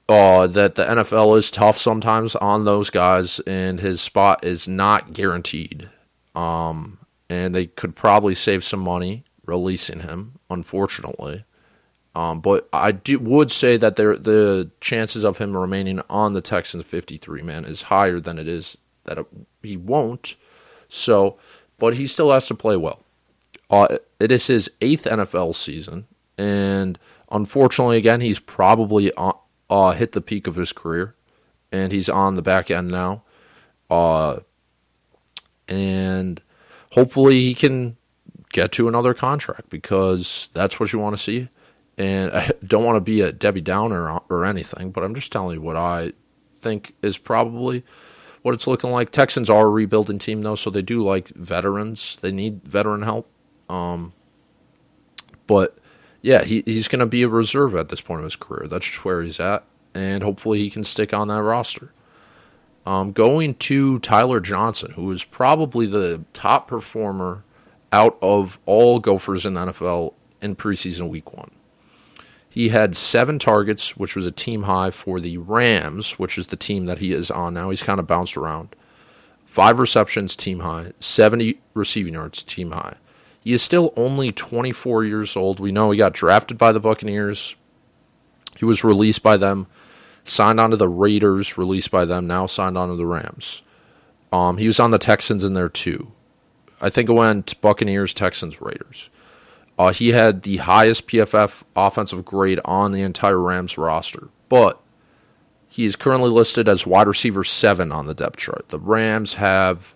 uh, 0.10 0.48
that 0.48 0.76
the 0.76 0.86
NFL 0.86 1.38
is 1.38 1.52
tough 1.52 1.78
sometimes 1.78 2.36
on 2.36 2.66
those 2.66 2.90
guys, 2.90 3.40
and 3.42 3.80
his 3.80 4.02
spot 4.02 4.44
is 4.46 4.68
not 4.68 5.14
guaranteed. 5.14 5.90
Um, 6.36 7.00
and 7.30 7.54
they 7.54 7.66
could 7.66 7.96
probably 7.96 8.36
save 8.36 8.64
some 8.64 8.80
money 8.80 9.26
releasing 9.46 10.02
him, 10.02 10.40
unfortunately. 10.50 11.44
Um, 12.16 12.40
but 12.40 12.68
I 12.74 12.94
do, 12.94 13.20
would 13.20 13.52
say 13.52 13.78
that 13.78 13.96
there, 13.96 14.18
the 14.18 14.72
chances 14.82 15.24
of 15.24 15.38
him 15.38 15.56
remaining 15.56 16.02
on 16.10 16.34
the 16.34 16.42
Texans 16.42 16.84
53 16.86 17.42
man 17.44 17.66
is 17.66 17.84
higher 17.84 18.20
than 18.20 18.40
it 18.40 18.48
is 18.48 18.78
that 19.04 19.26
he 19.62 19.78
won't. 19.78 20.36
So, 20.90 21.38
but 21.78 21.96
he 21.96 22.08
still 22.08 22.32
has 22.32 22.48
to 22.48 22.56
play 22.56 22.78
well. 22.78 23.04
Uh, 23.70 23.98
it 24.20 24.32
is 24.32 24.48
his 24.48 24.70
eighth 24.82 25.04
NFL 25.04 25.54
season, 25.54 26.08
and 26.38 26.98
unfortunately, 27.30 27.98
again, 27.98 28.22
he's 28.22 28.40
probably 28.40 29.14
on, 29.14 29.36
uh, 29.70 29.92
hit 29.92 30.14
the 30.14 30.22
peak 30.22 30.48
of 30.48 30.56
his 30.56 30.72
career, 30.72 31.16
and 31.72 31.92
he's 31.92 32.10
on 32.10 32.36
the 32.36 32.42
back 32.42 32.72
end 32.72 32.90
now. 32.90 33.24
Uh, 33.90 34.40
and 35.68 36.42
hopefully, 36.92 37.36
he 37.36 37.54
can 37.54 37.98
get 38.52 38.72
to 38.74 38.88
another 38.88 39.14
contract 39.14 39.70
because 39.70 40.50
that's 40.54 40.80
what 40.80 40.94
you 40.94 41.00
want 41.00 41.18
to 41.18 41.22
see. 41.22 41.50
And 41.98 42.32
I 42.32 42.52
don't 42.66 42.84
want 42.84 42.96
to 42.98 43.02
be 43.02 43.22
a 43.22 43.32
Debbie 43.32 43.62
Downer 43.62 44.20
or 44.30 44.46
anything, 44.46 44.92
but 44.92 45.04
I'm 45.04 45.16
just 45.16 45.32
telling 45.32 45.56
you 45.56 45.62
what 45.62 45.76
I 45.76 46.14
think 46.56 46.94
is 47.02 47.18
probably 47.18 47.84
what 48.42 48.54
it's 48.54 48.68
looking 48.68 48.92
like. 48.92 49.12
Texans 49.12 49.50
are 49.50 49.68
a 49.68 49.70
rebuilding 49.70 50.20
team 50.20 50.42
though, 50.42 50.56
so 50.56 50.70
they 50.70 50.82
do 50.82 51.04
like 51.04 51.28
veterans. 51.30 52.18
They 52.22 52.32
need 52.32 52.64
veteran 52.64 53.02
help. 53.02 53.30
Um, 53.70 54.14
but 55.48 55.78
yeah, 56.22 56.44
he, 56.44 56.64
he's 56.66 56.88
going 56.88 57.00
to 57.00 57.06
be 57.06 57.24
a 57.24 57.30
reserve 57.30 57.76
at 57.76 57.90
this 57.90 58.02
point 58.02 58.20
of 58.20 58.26
his 58.26 58.36
career. 58.36 58.68
That's 58.68 58.86
just 58.86 59.06
where 59.06 59.22
he's 59.22 59.40
at, 59.40 59.64
and 59.94 60.24
hopefully 60.24 60.60
he 60.60 60.70
can 60.70 60.84
stick 60.84 61.14
on 61.14 61.28
that 61.28 61.44
roster. 61.44 61.92
Um, 62.86 63.12
going 63.12 63.56
to 63.56 64.00
Tyler 64.00 64.40
Johnson, 64.40 64.92
who 64.92 65.12
is 65.12 65.24
probably 65.24 65.86
the 65.86 66.24
top 66.34 66.68
performer 66.68 67.44
out 67.92 68.18
of 68.22 68.60
all 68.66 69.00
Gophers 69.00 69.46
in 69.46 69.54
the 69.56 69.66
NFL 69.66 70.14
in 70.42 70.56
preseason 70.56 71.10
week 71.10 71.34
one. 71.34 71.52
He 72.50 72.70
had 72.70 72.96
seven 72.96 73.40
targets, 73.40 73.96
which 73.98 74.16
was 74.16 74.26
a 74.26 74.32
team 74.32 74.64
high 74.64 74.90
for 74.90 75.20
the 75.20 75.38
Rams, 75.38 76.18
which 76.18 76.38
is 76.38 76.48
the 76.48 76.56
team 76.56 76.86
that 76.86 76.98
he 76.98 77.12
is 77.12 77.30
on 77.30 77.54
now. 77.54 77.70
He's 77.70 77.84
kind 77.84 78.00
of 78.00 78.08
bounced 78.08 78.36
around. 78.36 78.76
Five 79.46 79.80
receptions, 79.80 80.36
team 80.36 80.62
high. 80.62 80.94
70 81.00 81.60
receiving 81.74 82.14
yards, 82.14 82.44
team 82.44 82.72
high. 82.72 82.96
He 83.48 83.54
is 83.54 83.62
still 83.62 83.94
only 83.96 84.34
24 84.34 85.06
years 85.06 85.38
old. 85.38 85.62
We 85.62 85.72
know 85.72 85.90
he 85.90 85.98
got 85.98 86.12
drafted 86.12 86.58
by 86.58 86.74
the 86.74 86.82
Buccaneers. 86.82 87.56
He 88.58 88.66
was 88.66 88.84
released 88.84 89.24
by 89.24 89.38
them, 89.38 89.68
signed 90.26 90.60
on 90.60 90.72
to 90.72 90.76
the 90.76 90.90
Raiders, 90.90 91.58
released 91.58 91.90
by 91.90 92.04
them, 92.04 92.28
now 92.28 92.46
signed 92.46 92.78
on 92.78 92.90
to 92.90 92.98
the 92.98 93.06
Rams. 93.06 93.62
Um, 94.34 94.58
he 94.58 94.68
was 94.68 94.82
on 94.82 94.92
the 94.92 94.98
Texans 94.98 95.46
in 95.46 95.54
there 95.54 95.70
too. 95.70 96.12
I 96.82 96.90
think 96.90 97.10
it 97.10 97.14
went 97.14 97.62
Buccaneers, 97.62 98.14
Texans, 98.14 98.62
Raiders. 98.62 99.10
Uh, 99.80 99.94
he 99.94 100.10
had 100.10 100.44
the 100.44 100.58
highest 100.58 101.08
PFF 101.08 101.64
offensive 101.74 102.26
grade 102.26 102.60
on 102.66 102.92
the 102.92 103.02
entire 103.02 103.40
Rams 103.40 103.78
roster, 103.78 104.28
but 104.50 104.82
he 105.70 105.86
is 105.86 105.96
currently 105.96 106.32
listed 106.32 106.68
as 106.68 106.86
wide 106.86 107.08
receiver 107.08 107.46
seven 107.46 107.94
on 107.94 108.08
the 108.08 108.14
depth 108.14 108.40
chart. 108.40 108.68
The 108.68 108.80
Rams 108.80 109.36
have 109.36 109.96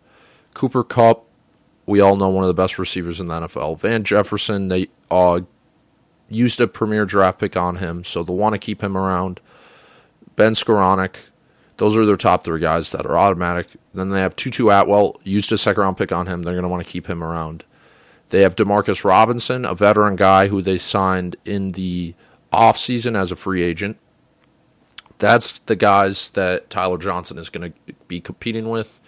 Cooper 0.53 0.85
Kupp. 0.85 1.27
We 1.91 1.99
all 1.99 2.15
know 2.15 2.29
one 2.29 2.45
of 2.45 2.47
the 2.47 2.53
best 2.53 2.79
receivers 2.79 3.19
in 3.19 3.25
the 3.25 3.33
NFL. 3.33 3.77
Van 3.81 4.05
Jefferson, 4.05 4.69
they 4.69 4.87
uh, 5.11 5.41
used 6.29 6.61
a 6.61 6.67
premier 6.67 7.03
draft 7.03 7.37
pick 7.37 7.57
on 7.57 7.75
him, 7.75 8.05
so 8.05 8.23
they'll 8.23 8.37
want 8.37 8.53
to 8.53 8.59
keep 8.59 8.81
him 8.81 8.95
around. 8.95 9.41
Ben 10.37 10.53
Skowronek, 10.53 11.17
those 11.75 11.97
are 11.97 12.05
their 12.05 12.15
top 12.15 12.45
three 12.45 12.61
guys 12.61 12.91
that 12.91 13.05
are 13.05 13.17
automatic. 13.17 13.67
Then 13.93 14.09
they 14.09 14.21
have 14.21 14.37
Tutu 14.37 14.69
Atwell, 14.69 15.19
used 15.25 15.51
a 15.51 15.57
second 15.57 15.83
round 15.83 15.97
pick 15.97 16.13
on 16.13 16.27
him. 16.27 16.43
They're 16.43 16.53
going 16.53 16.63
to 16.63 16.69
want 16.69 16.81
to 16.81 16.89
keep 16.89 17.07
him 17.07 17.21
around. 17.21 17.65
They 18.29 18.39
have 18.43 18.55
Demarcus 18.55 19.03
Robinson, 19.03 19.65
a 19.65 19.75
veteran 19.75 20.15
guy 20.15 20.47
who 20.47 20.61
they 20.61 20.77
signed 20.77 21.35
in 21.43 21.73
the 21.73 22.15
offseason 22.53 23.17
as 23.17 23.33
a 23.33 23.35
free 23.35 23.63
agent. 23.63 23.97
That's 25.17 25.59
the 25.59 25.75
guys 25.75 26.29
that 26.29 26.69
Tyler 26.69 26.97
Johnson 26.97 27.37
is 27.37 27.49
going 27.49 27.73
to 27.73 27.93
be 28.07 28.21
competing 28.21 28.69
with. 28.69 29.00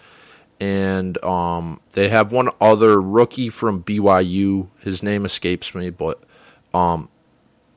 And 0.60 1.22
um, 1.24 1.80
they 1.92 2.08
have 2.08 2.32
one 2.32 2.48
other 2.60 3.00
rookie 3.00 3.50
from 3.50 3.82
BYU. 3.82 4.68
His 4.80 5.02
name 5.02 5.24
escapes 5.24 5.74
me, 5.74 5.90
but 5.90 6.22
um, 6.72 7.08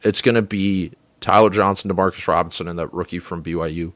it's 0.03 0.21
going 0.21 0.35
to 0.35 0.41
be 0.41 0.91
Tyler 1.19 1.49
Johnson, 1.49 1.91
Demarcus 1.91 2.27
Robinson, 2.27 2.67
and 2.67 2.79
that 2.79 2.93
rookie 2.93 3.19
from 3.19 3.43
BYU 3.43 3.91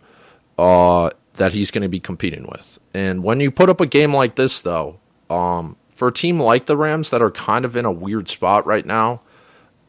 uh, 0.58 1.10
that 1.36 1.54
he's 1.54 1.72
going 1.72 1.84
to 1.84 1.90
be 1.90 2.00
competing 2.00 2.48
with. 2.48 2.80
And 2.94 3.24
when 3.24 3.40
you 3.40 3.52
put 3.52 3.70
up 3.70 3.80
a 3.82 3.86
game 3.86 4.14
like 4.14 4.36
this, 4.36 4.60
though, 4.60 5.00
um, 5.30 5.78
for 5.90 6.10
a 6.10 6.14
team 6.14 6.40
like 6.40 6.66
the 6.66 6.76
Rams 6.76 7.10
that 7.12 7.22
are 7.22 7.32
kind 7.32 7.66
of 7.66 7.76
in 7.76 7.86
a 7.86 7.92
weird 7.92 8.28
spot 8.28 8.66
right 8.66 8.86
now, 8.86 9.22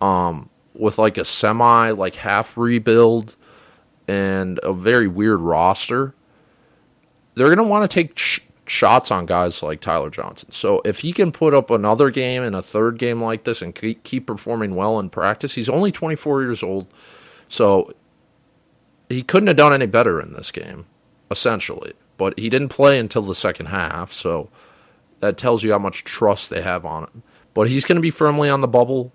um, 0.00 0.48
with 0.74 0.98
like 0.98 1.18
a 1.18 1.24
semi, 1.24 1.90
like 1.90 2.14
half 2.14 2.56
rebuild 2.56 3.34
and 4.08 4.60
a 4.62 4.72
very 4.72 5.08
weird 5.08 5.40
roster, 5.40 6.14
they're 7.34 7.46
going 7.46 7.58
to 7.58 7.64
want 7.64 7.88
to 7.88 7.94
take 7.94 8.14
ch- 8.14 8.40
shots 8.72 9.10
on 9.10 9.26
guys 9.26 9.62
like 9.62 9.80
Tyler 9.80 10.10
Johnson. 10.10 10.50
So 10.50 10.80
if 10.84 11.00
he 11.00 11.12
can 11.12 11.30
put 11.30 11.52
up 11.52 11.70
another 11.70 12.10
game 12.10 12.42
and 12.42 12.56
a 12.56 12.62
third 12.62 12.98
game 12.98 13.22
like 13.22 13.44
this 13.44 13.60
and 13.60 13.74
keep, 13.74 14.26
performing 14.26 14.74
well 14.74 14.98
in 14.98 15.10
practice, 15.10 15.54
he's 15.54 15.68
only 15.68 15.92
24 15.92 16.42
years 16.42 16.62
old. 16.62 16.86
So 17.48 17.92
he 19.08 19.22
couldn't 19.22 19.48
have 19.48 19.56
done 19.56 19.74
any 19.74 19.86
better 19.86 20.20
in 20.20 20.32
this 20.32 20.50
game, 20.50 20.86
essentially. 21.30 21.92
But 22.16 22.38
he 22.38 22.48
didn't 22.48 22.70
play 22.70 22.98
until 22.98 23.22
the 23.22 23.34
second 23.34 23.66
half, 23.66 24.12
so 24.12 24.48
that 25.20 25.36
tells 25.36 25.62
you 25.62 25.72
how 25.72 25.78
much 25.78 26.04
trust 26.04 26.48
they 26.48 26.62
have 26.62 26.86
on 26.86 27.04
him. 27.04 27.22
But 27.54 27.68
he's 27.68 27.84
going 27.84 27.96
to 27.96 28.02
be 28.02 28.10
firmly 28.10 28.48
on 28.48 28.62
the 28.62 28.68
bubble. 28.68 29.12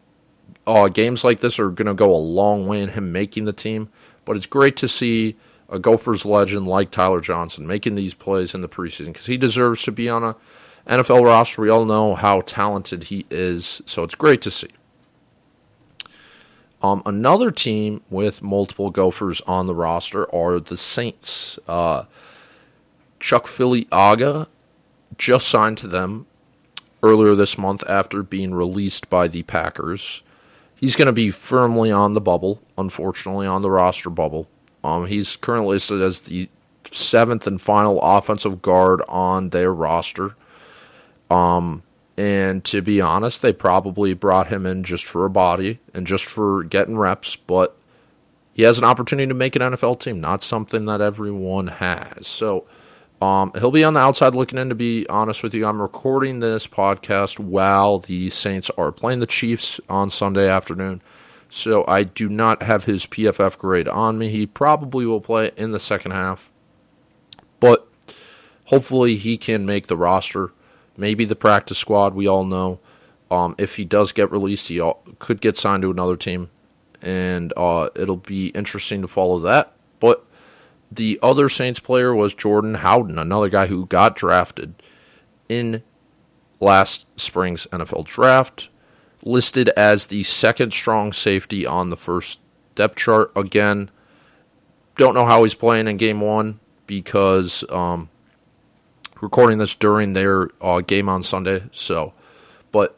Uh, 0.67 0.87
games 0.87 1.23
like 1.23 1.39
this 1.39 1.57
are 1.57 1.69
going 1.69 1.87
to 1.87 1.93
go 1.93 2.13
a 2.13 2.17
long 2.17 2.67
way 2.67 2.81
in 2.81 2.89
him 2.89 3.11
making 3.11 3.45
the 3.45 3.53
team. 3.53 3.89
But 4.23 4.37
it's 4.37 4.45
great 4.45 4.77
to 4.77 4.87
see 4.87 5.35
a 5.69 5.79
Gophers 5.79 6.25
legend 6.25 6.67
like 6.67 6.91
Tyler 6.91 7.19
Johnson 7.19 7.67
making 7.67 7.95
these 7.95 8.13
plays 8.13 8.53
in 8.53 8.61
the 8.61 8.69
preseason 8.69 9.07
because 9.07 9.25
he 9.25 9.37
deserves 9.37 9.83
to 9.83 9.91
be 9.91 10.09
on 10.09 10.23
a 10.23 10.35
NFL 10.87 11.25
roster. 11.25 11.61
We 11.61 11.69
all 11.69 11.85
know 11.85 12.15
how 12.15 12.41
talented 12.41 13.05
he 13.05 13.25
is, 13.29 13.81
so 13.85 14.03
it's 14.03 14.15
great 14.15 14.41
to 14.43 14.51
see. 14.51 14.69
Um, 16.81 17.01
another 17.05 17.51
team 17.51 18.01
with 18.09 18.43
multiple 18.43 18.91
Gophers 18.91 19.41
on 19.41 19.67
the 19.67 19.75
roster 19.75 20.33
are 20.33 20.59
the 20.59 20.77
Saints. 20.77 21.57
Uh, 21.67 22.03
Chuck 23.19 23.45
Filiaga 23.45 24.47
just 25.17 25.47
signed 25.47 25.77
to 25.79 25.87
them 25.87 26.27
earlier 27.01 27.35
this 27.35 27.57
month 27.57 27.83
after 27.89 28.23
being 28.23 28.53
released 28.53 29.09
by 29.09 29.27
the 29.27 29.43
Packers. 29.43 30.21
He's 30.75 30.95
going 30.95 31.07
to 31.07 31.11
be 31.11 31.31
firmly 31.31 31.91
on 31.91 32.13
the 32.13 32.21
bubble, 32.21 32.61
unfortunately, 32.77 33.47
on 33.47 33.63
the 33.63 33.71
roster 33.71 34.11
bubble. 34.11 34.47
Um, 34.83 35.05
he's 35.05 35.35
currently 35.35 35.75
listed 35.75 36.01
as 36.01 36.21
the 36.21 36.49
seventh 36.85 37.47
and 37.47 37.61
final 37.61 37.99
offensive 38.01 38.61
guard 38.61 39.01
on 39.07 39.49
their 39.49 39.73
roster. 39.73 40.35
Um, 41.29 41.83
and 42.17 42.63
to 42.65 42.81
be 42.81 43.01
honest, 43.01 43.41
they 43.41 43.53
probably 43.53 44.13
brought 44.13 44.47
him 44.47 44.65
in 44.65 44.83
just 44.83 45.05
for 45.05 45.25
a 45.25 45.29
body 45.29 45.79
and 45.93 46.07
just 46.07 46.25
for 46.25 46.63
getting 46.63 46.97
reps, 46.97 47.35
but 47.35 47.77
he 48.53 48.63
has 48.63 48.79
an 48.79 48.83
opportunity 48.83 49.27
to 49.27 49.35
make 49.35 49.55
an 49.55 49.61
NFL 49.61 49.99
team, 49.99 50.19
not 50.19 50.43
something 50.43 50.85
that 50.85 50.99
everyone 50.99 51.67
has. 51.67 52.25
So 52.25 52.65
um, 53.21 53.51
he'll 53.55 53.71
be 53.71 53.83
on 53.83 53.93
the 53.93 53.99
outside 53.99 54.33
looking 54.33 54.57
in, 54.57 54.69
to 54.69 54.75
be 54.75 55.07
honest 55.09 55.43
with 55.43 55.53
you. 55.53 55.67
I'm 55.67 55.81
recording 55.81 56.39
this 56.39 56.65
podcast 56.65 57.39
while 57.39 57.99
the 57.99 58.31
Saints 58.31 58.71
are 58.77 58.91
playing 58.91 59.19
the 59.19 59.27
Chiefs 59.27 59.79
on 59.89 60.09
Sunday 60.09 60.49
afternoon. 60.49 61.01
So 61.49 61.85
I 61.87 62.03
do 62.03 62.29
not 62.29 62.63
have 62.63 62.83
his 62.83 63.05
PFF 63.05 63.57
grade 63.57 63.87
on 63.87 64.17
me. 64.17 64.29
He 64.29 64.45
probably 64.45 65.05
will 65.05 65.21
play 65.21 65.51
in 65.55 65.71
the 65.71 65.79
second 65.79 66.11
half. 66.11 66.51
But 67.59 67.87
hopefully 68.65 69.15
he 69.15 69.37
can 69.37 69.65
make 69.65 69.87
the 69.87 69.97
roster. 69.97 70.51
Maybe 70.97 71.25
the 71.25 71.35
practice 71.35 71.77
squad, 71.77 72.13
we 72.13 72.27
all 72.27 72.43
know. 72.43 72.79
Um, 73.29 73.55
if 73.57 73.75
he 73.75 73.85
does 73.85 74.11
get 74.11 74.31
released, 74.31 74.67
he 74.67 74.81
could 75.19 75.41
get 75.41 75.57
signed 75.57 75.83
to 75.83 75.91
another 75.91 76.17
team. 76.17 76.49
And 77.01 77.53
uh, 77.55 77.89
it'll 77.95 78.17
be 78.17 78.47
interesting 78.47 79.01
to 79.01 79.07
follow 79.07 79.39
that. 79.39 79.73
But 79.99 80.25
the 80.91 81.19
other 81.21 81.49
Saints 81.49 81.79
player 81.79 82.13
was 82.13 82.33
Jordan 82.33 82.75
Howden, 82.75 83.17
another 83.17 83.49
guy 83.49 83.67
who 83.67 83.85
got 83.85 84.15
drafted 84.15 84.73
in 85.47 85.83
last 86.59 87.05
spring's 87.17 87.67
NFL 87.67 88.05
draft 88.05 88.69
listed 89.23 89.69
as 89.69 90.07
the 90.07 90.23
second 90.23 90.71
strong 90.71 91.13
safety 91.13 91.65
on 91.65 91.89
the 91.89 91.97
first 91.97 92.39
depth 92.75 92.97
chart. 92.97 93.31
Again, 93.35 93.89
don't 94.95 95.13
know 95.13 95.25
how 95.25 95.43
he's 95.43 95.53
playing 95.53 95.87
in 95.87 95.97
game 95.97 96.21
one 96.21 96.59
because 96.85 97.63
um, 97.69 98.09
recording 99.21 99.57
this 99.57 99.75
during 99.75 100.13
their 100.13 100.49
uh, 100.61 100.81
game 100.81 101.09
on 101.09 101.23
Sunday. 101.23 101.63
So, 101.71 102.13
but 102.71 102.97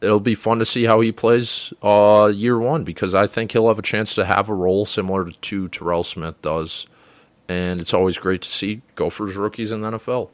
it'll 0.00 0.20
be 0.20 0.34
fun 0.34 0.58
to 0.58 0.64
see 0.64 0.84
how 0.84 1.00
he 1.00 1.12
plays 1.12 1.72
uh, 1.82 2.30
year 2.34 2.58
one 2.58 2.84
because 2.84 3.14
I 3.14 3.26
think 3.26 3.52
he'll 3.52 3.68
have 3.68 3.78
a 3.78 3.82
chance 3.82 4.14
to 4.16 4.24
have 4.24 4.48
a 4.48 4.54
role 4.54 4.86
similar 4.86 5.30
to 5.30 5.68
Terrell 5.68 6.04
Smith 6.04 6.40
does. 6.42 6.86
And 7.48 7.80
it's 7.80 7.94
always 7.94 8.18
great 8.18 8.42
to 8.42 8.50
see 8.50 8.82
Gophers 8.96 9.36
rookies 9.36 9.70
in 9.70 9.80
the 9.80 9.92
NFL. 9.92 10.30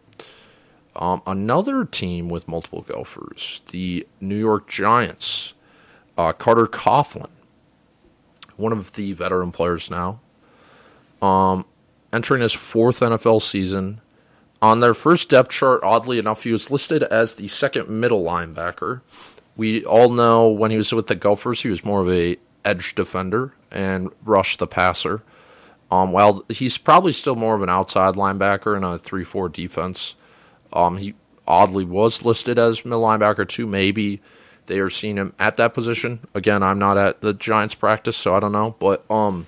Um, 0.96 1.22
another 1.26 1.84
team 1.84 2.28
with 2.28 2.48
multiple 2.48 2.82
Gophers, 2.82 3.62
the 3.70 4.06
New 4.20 4.36
York 4.36 4.68
Giants. 4.68 5.54
Uh, 6.18 6.32
Carter 6.32 6.66
Coughlin, 6.66 7.30
one 8.56 8.72
of 8.72 8.92
the 8.92 9.14
veteran 9.14 9.50
players 9.50 9.90
now, 9.90 10.20
um, 11.22 11.64
entering 12.12 12.42
his 12.42 12.52
fourth 12.52 13.00
NFL 13.00 13.40
season. 13.40 14.00
On 14.60 14.80
their 14.80 14.94
first 14.94 15.30
depth 15.30 15.50
chart, 15.50 15.82
oddly 15.82 16.18
enough, 16.18 16.44
he 16.44 16.52
was 16.52 16.70
listed 16.70 17.02
as 17.02 17.34
the 17.34 17.48
second 17.48 17.88
middle 17.88 18.22
linebacker. 18.22 19.00
We 19.56 19.84
all 19.84 20.10
know 20.10 20.48
when 20.48 20.70
he 20.70 20.76
was 20.76 20.92
with 20.92 21.06
the 21.06 21.14
Gophers, 21.14 21.62
he 21.62 21.68
was 21.68 21.84
more 21.84 22.02
of 22.02 22.10
a 22.10 22.36
edge 22.64 22.94
defender 22.94 23.54
and 23.70 24.10
rush 24.24 24.58
the 24.58 24.66
passer. 24.66 25.22
Um, 25.90 26.12
while 26.12 26.44
he's 26.48 26.78
probably 26.78 27.12
still 27.12 27.36
more 27.36 27.54
of 27.54 27.62
an 27.62 27.68
outside 27.68 28.14
linebacker 28.14 28.76
in 28.76 28.84
a 28.84 28.98
three-four 28.98 29.48
defense. 29.48 30.14
Um, 30.72 30.96
he 30.96 31.14
oddly 31.46 31.84
was 31.84 32.24
listed 32.24 32.58
as 32.58 32.84
middle 32.84 33.02
linebacker 33.02 33.48
too. 33.48 33.66
Maybe 33.66 34.20
they 34.66 34.78
are 34.78 34.90
seeing 34.90 35.16
him 35.16 35.34
at 35.38 35.56
that 35.56 35.74
position. 35.74 36.20
Again, 36.34 36.62
I'm 36.62 36.78
not 36.78 36.96
at 36.96 37.20
the 37.20 37.34
Giants 37.34 37.74
practice, 37.74 38.16
so 38.16 38.34
I 38.34 38.40
don't 38.40 38.52
know. 38.52 38.76
But 38.78 39.04
um, 39.10 39.46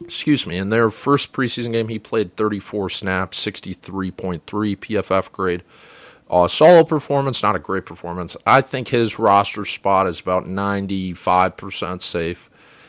excuse 0.00 0.46
me, 0.46 0.56
in 0.56 0.70
their 0.70 0.90
first 0.90 1.32
preseason 1.32 1.72
game, 1.72 1.88
he 1.88 1.98
played 1.98 2.36
34 2.36 2.90
snaps, 2.90 3.44
63.3 3.44 4.40
PFF 4.42 5.32
grade. 5.32 5.62
Uh, 6.30 6.48
solid 6.48 6.88
performance, 6.88 7.42
not 7.42 7.56
a 7.56 7.58
great 7.58 7.84
performance. 7.84 8.36
I 8.46 8.62
think 8.62 8.88
his 8.88 9.18
roster 9.18 9.66
spot 9.66 10.06
is 10.06 10.18
about 10.20 10.46
95% 10.46 12.02
safe. 12.02 12.48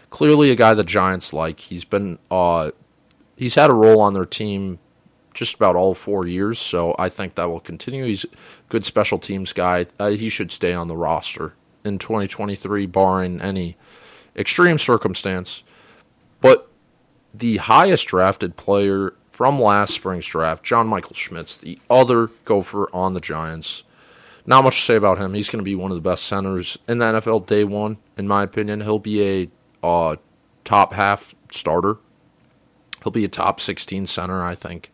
Clearly, 0.09 0.51
a 0.51 0.55
guy 0.55 0.73
the 0.73 0.83
Giants 0.83 1.33
like. 1.33 1.59
He's 1.59 1.83
been 1.83 2.19
uh, 2.29 2.71
he's 3.35 3.55
had 3.55 3.69
a 3.69 3.73
role 3.73 3.99
on 3.99 4.13
their 4.13 4.25
team 4.25 4.79
just 5.33 5.55
about 5.55 5.75
all 5.75 5.93
four 5.93 6.27
years, 6.27 6.59
so 6.59 6.95
I 6.97 7.09
think 7.09 7.35
that 7.35 7.49
will 7.49 7.59
continue. 7.59 8.05
He's 8.05 8.25
a 8.25 8.27
good 8.69 8.85
special 8.85 9.19
teams 9.19 9.53
guy. 9.53 9.85
Uh, 9.99 10.09
he 10.09 10.29
should 10.29 10.51
stay 10.51 10.73
on 10.73 10.87
the 10.87 10.97
roster 10.97 11.53
in 11.83 11.97
2023, 11.97 12.85
barring 12.85 13.41
any 13.41 13.75
extreme 14.35 14.77
circumstance. 14.77 15.63
But 16.41 16.69
the 17.33 17.57
highest 17.57 18.07
drafted 18.07 18.55
player 18.55 19.13
from 19.31 19.59
last 19.59 19.95
spring's 19.95 20.27
draft, 20.27 20.63
John 20.63 20.87
Michael 20.87 21.15
Schmitz, 21.15 21.57
the 21.57 21.79
other 21.89 22.27
gopher 22.45 22.89
on 22.93 23.13
the 23.13 23.21
Giants. 23.21 23.83
Not 24.45 24.63
much 24.63 24.75
to 24.75 24.85
say 24.85 24.95
about 24.95 25.17
him. 25.17 25.33
He's 25.33 25.49
going 25.49 25.61
to 25.61 25.63
be 25.63 25.75
one 25.75 25.89
of 25.89 25.95
the 25.95 26.07
best 26.09 26.25
centers 26.25 26.77
in 26.87 26.97
the 26.97 27.05
NFL 27.05 27.47
day 27.47 27.63
one, 27.63 27.97
in 28.17 28.27
my 28.27 28.43
opinion. 28.43 28.81
He'll 28.81 28.99
be 28.99 29.41
a 29.41 29.49
uh, 29.81 30.17
top 30.65 30.93
half 30.93 31.33
starter. 31.49 31.97
He'll 33.01 33.11
be 33.13 33.25
a 33.25 33.29
top 33.29 33.59
16 33.59 34.05
center, 34.05 34.43
I 34.43 34.55
think 34.55 34.91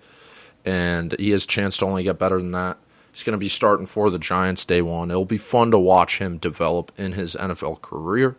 and 0.65 1.15
he 1.19 1.31
has 1.31 1.43
a 1.43 1.47
chance 1.47 1.77
to 1.77 1.85
only 1.85 2.03
get 2.03 2.19
better 2.19 2.37
than 2.37 2.51
that. 2.51 2.77
He's 3.11 3.23
going 3.23 3.33
to 3.33 3.39
be 3.39 3.49
starting 3.49 3.85
for 3.85 4.09
the 4.09 4.19
Giants 4.19 4.65
day 4.65 4.81
one. 4.81 5.09
It'll 5.11 5.25
be 5.25 5.37
fun 5.37 5.71
to 5.71 5.79
watch 5.79 6.19
him 6.19 6.37
develop 6.37 6.91
in 6.97 7.13
his 7.13 7.35
NFL 7.35 7.81
career. 7.81 8.35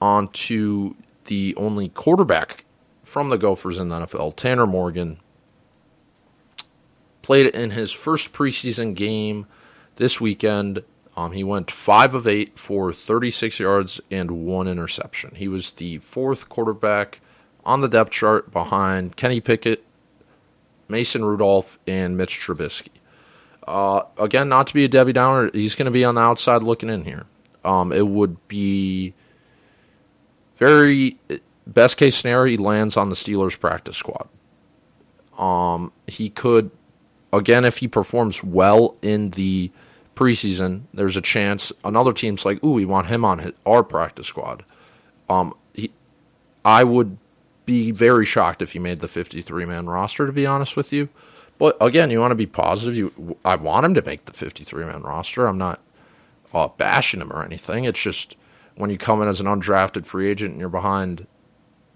On 0.00 0.28
to 0.28 0.96
the 1.26 1.54
only 1.56 1.88
quarterback 1.88 2.64
from 3.02 3.30
the 3.30 3.38
Gophers 3.38 3.78
in 3.78 3.88
the 3.88 4.00
NFL, 4.00 4.36
Tanner 4.36 4.66
Morgan. 4.66 5.18
Played 7.22 7.54
in 7.54 7.70
his 7.70 7.92
first 7.92 8.32
preseason 8.32 8.94
game 8.94 9.46
this 9.96 10.20
weekend. 10.20 10.82
Um, 11.16 11.32
he 11.32 11.44
went 11.44 11.70
5 11.70 12.14
of 12.14 12.26
8 12.26 12.58
for 12.58 12.92
36 12.92 13.60
yards 13.60 14.00
and 14.10 14.30
one 14.30 14.66
interception. 14.66 15.34
He 15.36 15.48
was 15.48 15.72
the 15.72 15.98
fourth 15.98 16.48
quarterback 16.48 17.20
on 17.64 17.80
the 17.80 17.88
depth 17.88 18.10
chart 18.10 18.50
behind 18.52 19.16
Kenny 19.16 19.40
Pickett 19.40 19.83
Mason 20.88 21.24
Rudolph, 21.24 21.78
and 21.86 22.16
Mitch 22.16 22.38
Trubisky. 22.40 22.88
Uh, 23.66 24.02
again, 24.18 24.48
not 24.48 24.66
to 24.68 24.74
be 24.74 24.84
a 24.84 24.88
Debbie 24.88 25.12
Downer, 25.12 25.50
he's 25.52 25.74
going 25.74 25.86
to 25.86 25.92
be 25.92 26.04
on 26.04 26.14
the 26.14 26.20
outside 26.20 26.62
looking 26.62 26.90
in 26.90 27.04
here. 27.04 27.24
Um, 27.64 27.92
it 27.92 28.06
would 28.06 28.46
be 28.48 29.14
very 30.56 31.18
best 31.66 31.96
case 31.96 32.16
scenario. 32.16 32.50
He 32.50 32.56
lands 32.56 32.96
on 32.96 33.08
the 33.08 33.16
Steelers 33.16 33.58
practice 33.58 33.96
squad. 33.96 34.28
Um, 35.38 35.92
he 36.06 36.30
could 36.30 36.70
again 37.32 37.64
if 37.64 37.78
he 37.78 37.88
performs 37.88 38.44
well 38.44 38.96
in 39.02 39.30
the 39.30 39.70
preseason. 40.14 40.82
There's 40.92 41.16
a 41.16 41.22
chance 41.22 41.72
another 41.84 42.12
team's 42.12 42.44
like, 42.44 42.62
"Ooh, 42.62 42.72
we 42.72 42.84
want 42.84 43.06
him 43.06 43.24
on 43.24 43.38
his, 43.40 43.52
our 43.66 43.82
practice 43.82 44.26
squad." 44.26 44.64
Um, 45.28 45.54
he, 45.72 45.90
I 46.64 46.84
would 46.84 47.16
be 47.66 47.90
very 47.90 48.26
shocked 48.26 48.62
if 48.62 48.72
he 48.72 48.78
made 48.78 49.00
the 49.00 49.08
53 49.08 49.64
man 49.64 49.86
roster, 49.86 50.26
to 50.26 50.32
be 50.32 50.46
honest 50.46 50.76
with 50.76 50.92
you. 50.92 51.08
But 51.58 51.76
again, 51.80 52.10
you 52.10 52.20
want 52.20 52.32
to 52.32 52.36
be 52.36 52.46
positive. 52.46 52.96
You, 52.96 53.36
I 53.44 53.56
want 53.56 53.86
him 53.86 53.94
to 53.94 54.02
make 54.02 54.24
the 54.26 54.32
53 54.32 54.84
man 54.84 55.02
roster. 55.02 55.46
I'm 55.46 55.58
not 55.58 55.80
uh, 56.52 56.68
bashing 56.68 57.20
him 57.20 57.32
or 57.32 57.44
anything. 57.44 57.84
It's 57.84 58.00
just 58.00 58.36
when 58.76 58.90
you 58.90 58.98
come 58.98 59.22
in 59.22 59.28
as 59.28 59.40
an 59.40 59.46
undrafted 59.46 60.04
free 60.04 60.28
agent 60.28 60.52
and 60.52 60.60
you're 60.60 60.68
behind 60.68 61.26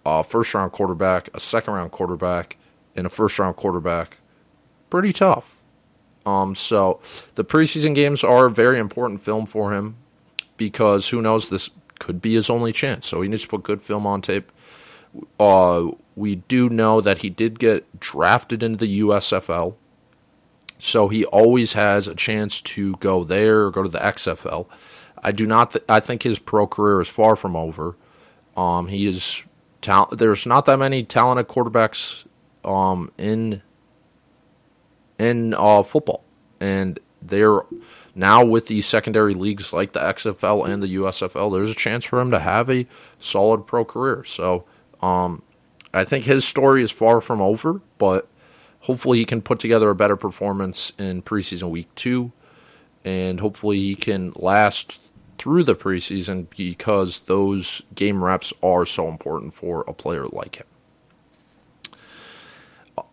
a 0.06 0.22
first 0.22 0.54
round 0.54 0.72
quarterback, 0.72 1.28
a 1.34 1.40
second 1.40 1.74
round 1.74 1.90
quarterback, 1.90 2.56
and 2.96 3.06
a 3.06 3.10
first 3.10 3.38
round 3.38 3.56
quarterback, 3.56 4.18
pretty 4.90 5.12
tough. 5.12 5.60
Um, 6.24 6.54
so 6.54 7.00
the 7.34 7.44
preseason 7.44 7.94
games 7.94 8.22
are 8.22 8.46
a 8.46 8.50
very 8.50 8.78
important 8.78 9.20
film 9.20 9.46
for 9.46 9.72
him 9.72 9.96
because 10.56 11.08
who 11.08 11.22
knows 11.22 11.48
this 11.48 11.70
could 11.98 12.20
be 12.20 12.34
his 12.34 12.50
only 12.50 12.72
chance. 12.72 13.06
So 13.06 13.22
he 13.22 13.28
needs 13.28 13.42
to 13.42 13.48
put 13.48 13.62
good 13.62 13.82
film 13.82 14.06
on 14.06 14.22
tape. 14.22 14.52
Uh, 15.38 15.88
we 16.16 16.36
do 16.36 16.68
know 16.68 17.00
that 17.00 17.18
he 17.18 17.30
did 17.30 17.58
get 17.58 18.00
drafted 18.00 18.62
into 18.62 18.78
the 18.78 19.00
USFL, 19.00 19.74
so 20.78 21.08
he 21.08 21.24
always 21.26 21.72
has 21.74 22.06
a 22.06 22.14
chance 22.14 22.60
to 22.62 22.96
go 22.96 23.24
there 23.24 23.64
or 23.64 23.70
go 23.70 23.82
to 23.82 23.88
the 23.88 23.98
XFL. 23.98 24.66
I 25.22 25.32
do 25.32 25.46
not. 25.46 25.72
Th- 25.72 25.84
I 25.88 26.00
think 26.00 26.22
his 26.22 26.38
pro 26.38 26.66
career 26.66 27.00
is 27.00 27.08
far 27.08 27.36
from 27.36 27.56
over. 27.56 27.96
Um, 28.56 28.88
he 28.88 29.06
is. 29.06 29.42
Ta- 29.80 30.06
there's 30.06 30.46
not 30.46 30.64
that 30.66 30.78
many 30.78 31.04
talented 31.04 31.48
quarterbacks 31.48 32.24
um, 32.64 33.10
in 33.18 33.62
in 35.18 35.54
uh, 35.54 35.82
football, 35.82 36.24
and 36.60 36.98
they're 37.22 37.60
now 38.14 38.44
with 38.44 38.66
the 38.66 38.82
secondary 38.82 39.34
leagues 39.34 39.72
like 39.72 39.92
the 39.92 40.00
XFL 40.00 40.68
and 40.68 40.82
the 40.82 40.96
USFL. 40.96 41.52
There's 41.52 41.70
a 41.70 41.74
chance 41.74 42.04
for 42.04 42.20
him 42.20 42.30
to 42.30 42.38
have 42.40 42.68
a 42.70 42.86
solid 43.18 43.66
pro 43.66 43.84
career. 43.84 44.24
So 44.24 44.64
um, 45.02 45.42
I 45.92 46.04
think 46.04 46.24
his 46.24 46.44
story 46.44 46.82
is 46.82 46.90
far 46.90 47.20
from 47.20 47.40
over, 47.40 47.80
but 47.98 48.28
hopefully 48.80 49.18
he 49.18 49.24
can 49.24 49.42
put 49.42 49.58
together 49.58 49.90
a 49.90 49.94
better 49.94 50.16
performance 50.16 50.92
in 50.98 51.22
preseason 51.22 51.70
week 51.70 51.92
two, 51.94 52.32
and 53.04 53.40
hopefully 53.40 53.78
he 53.78 53.94
can 53.94 54.32
last 54.36 55.00
through 55.38 55.64
the 55.64 55.74
preseason 55.74 56.46
because 56.56 57.20
those 57.22 57.80
game 57.94 58.22
reps 58.22 58.52
are 58.62 58.84
so 58.84 59.08
important 59.08 59.54
for 59.54 59.84
a 59.86 59.92
player 59.92 60.26
like 60.26 60.56
him. 60.56 60.66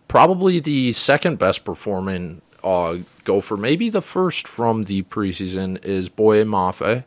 Probably 0.07 0.59
the 0.59 0.91
second 0.93 1.39
best 1.39 1.65
performing 1.65 2.41
uh, 2.63 2.97
gopher, 3.23 3.57
maybe 3.57 3.89
the 3.89 4.01
first 4.01 4.47
from 4.47 4.83
the 4.83 5.03
preseason, 5.03 5.83
is 5.85 6.09
Boye 6.09 6.43
Mafe. 6.43 7.03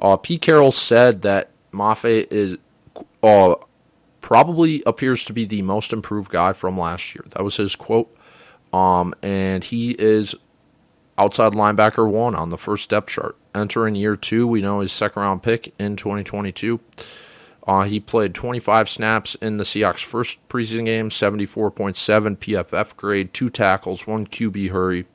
Uh, 0.00 0.16
Pete 0.16 0.42
Carroll 0.42 0.72
said 0.72 1.22
that 1.22 1.50
Mafe 1.72 2.26
is 2.30 2.56
uh, 3.22 3.54
probably 4.22 4.82
appears 4.86 5.24
to 5.26 5.34
be 5.34 5.44
the 5.44 5.60
most 5.62 5.92
improved 5.92 6.30
guy 6.30 6.54
from 6.54 6.78
last 6.78 7.14
year. 7.14 7.24
That 7.30 7.44
was 7.44 7.56
his 7.56 7.76
quote. 7.76 8.14
Um, 8.72 9.14
and 9.22 9.62
he 9.62 9.90
is 9.90 10.34
outside 11.18 11.52
linebacker 11.52 12.08
one 12.08 12.34
on 12.34 12.48
the 12.48 12.56
first 12.56 12.88
depth 12.88 13.10
chart. 13.10 13.36
Entering 13.54 13.94
year 13.94 14.16
two, 14.16 14.46
we 14.46 14.62
know 14.62 14.80
his 14.80 14.92
second 14.92 15.20
round 15.20 15.42
pick 15.42 15.74
in 15.78 15.96
2022. 15.96 16.80
Uh, 17.66 17.82
he 17.82 18.00
played 18.00 18.34
25 18.34 18.88
snaps 18.88 19.34
in 19.36 19.58
the 19.58 19.64
Seahawks' 19.64 20.02
first 20.02 20.38
preseason 20.48 20.86
game, 20.86 21.10
74.7 21.10 22.36
PFF 22.38 22.96
grade, 22.96 23.34
two 23.34 23.50
tackles, 23.50 24.06
one 24.06 24.26
QB 24.26 24.70
hurry. 24.70 25.06